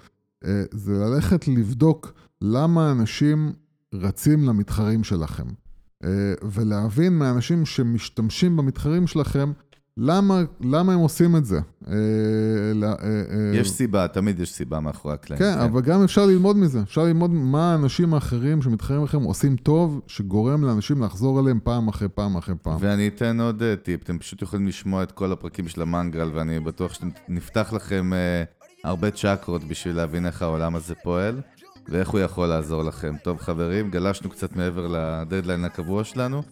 [0.45, 3.53] אה, זה ללכת לבדוק למה אנשים
[3.93, 5.47] רצים למתחרים שלכם.
[6.03, 9.51] אה, ולהבין מאנשים שמשתמשים במתחרים שלכם,
[9.97, 11.59] למה, למה הם עושים את זה?
[11.87, 11.93] אה,
[12.83, 15.43] אה, אה, יש סיבה, תמיד יש סיבה מאחורי הקלעים.
[15.43, 16.81] כן, כן, אבל גם אפשר ללמוד מזה.
[16.81, 22.07] אפשר ללמוד מה האנשים האחרים שמתחרים לכם עושים טוב, שגורם לאנשים לחזור אליהם פעם אחרי
[22.09, 22.77] פעם אחרי פעם.
[22.79, 26.93] ואני אתן עוד טיפ, אתם פשוט יכולים לשמוע את כל הפרקים של המנגל, ואני בטוח
[26.93, 28.11] שנפתח לכם
[28.83, 31.41] הרבה צ'קרות בשביל להבין איך העולם הזה פועל.
[31.89, 33.15] ואיך הוא יכול לעזור לכם.
[33.23, 36.43] טוב חברים, גלשנו קצת מעבר לדדליין הקבוע שלנו.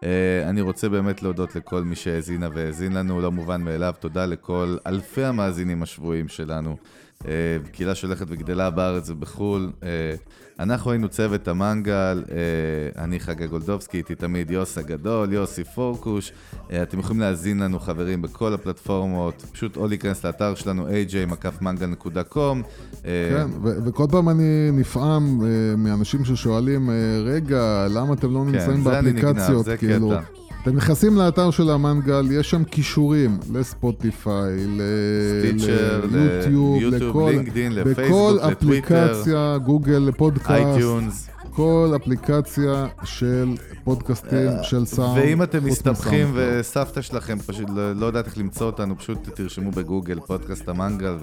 [0.00, 0.04] Uh,
[0.48, 5.24] אני רוצה באמת להודות לכל מי שהאזינה והאזין לנו, לא מובן מאליו, תודה לכל אלפי
[5.24, 6.76] המאזינים השבויים שלנו.
[7.22, 7.26] Uh,
[7.72, 9.72] קהילה שהולכת וגדלה בארץ ובחו"ל.
[9.80, 9.84] Uh,
[10.58, 16.32] אנחנו היינו צוות המנגל, אה, אני חגה גולדובסקי, איתי תמיד יוס הגדול, יוסי פורקוש.
[16.72, 22.36] אה, אתם יכולים להאזין לנו חברים בכל הפלטפורמות, פשוט או להיכנס לאתר שלנו aj.mangal.com.
[23.04, 25.40] אה, כן, וכל פעם אני נפעם
[25.76, 26.90] מאנשים ששואלים,
[27.24, 29.64] רגע, למה אתם לא כן, נמצאים באפליקציות?
[29.64, 30.47] זה כאילו, קטע.
[30.62, 34.66] אתם נכנסים לאתר של המנגל, יש שם קישורים לספוטיפיי,
[36.10, 40.50] ליוטיוב, לכל, לינקדאין, לפייסבוק, בכל אפליקציה, גוגל פודקאסט.
[40.50, 41.28] אייטיונס.
[41.52, 43.48] בכל אפליקציה של
[43.84, 45.18] פודקאסטים של סאונד.
[45.18, 46.58] ואם אתם מסתבכים מסאונד.
[46.60, 51.16] וסבתא שלכם פשוט לא, לא יודעת איך למצוא אותנו, פשוט תרשמו בגוגל פודקאסט המנגל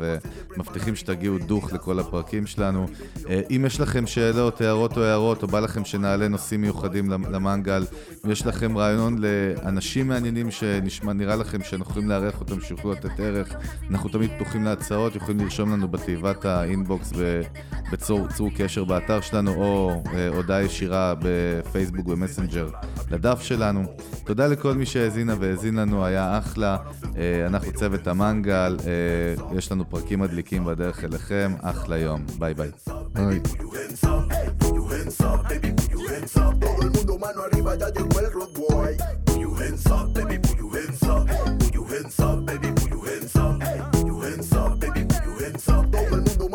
[0.57, 2.85] ומבטיחים שתגיעו דוך לכל הפרקים שלנו.
[3.29, 7.31] אה, אם יש לכם שאלות, הערות או הערות, או בא לכם שנעלה נושאים מיוחדים למ-
[7.31, 7.85] למנגל,
[8.25, 13.55] אם יש לכם רעיון לאנשים מעניינים שנראה לכם שאנחנו יכולים לארח אותם, שיוכלו לתת ערך,
[13.91, 20.01] אנחנו תמיד פתוחים להצעות, יכולים לרשום לנו בתיבת האינבוקס ובצור, צור קשר באתר שלנו, או
[20.13, 22.69] אה, הודעה ישירה בפייסבוק ומסנג'ר
[23.11, 23.83] לדף שלנו.
[24.25, 26.77] תודה לכל מי שהאזינה והאזין לנו, היה אחלה.
[27.17, 32.25] אה, אנחנו צוות המנגל, אה, יש לנו פרקים מדליקים בדרך אליכם, אחלה יום.
[32.39, 32.71] ביי ביי.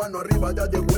[0.01, 0.90] mano arriba, ya llegó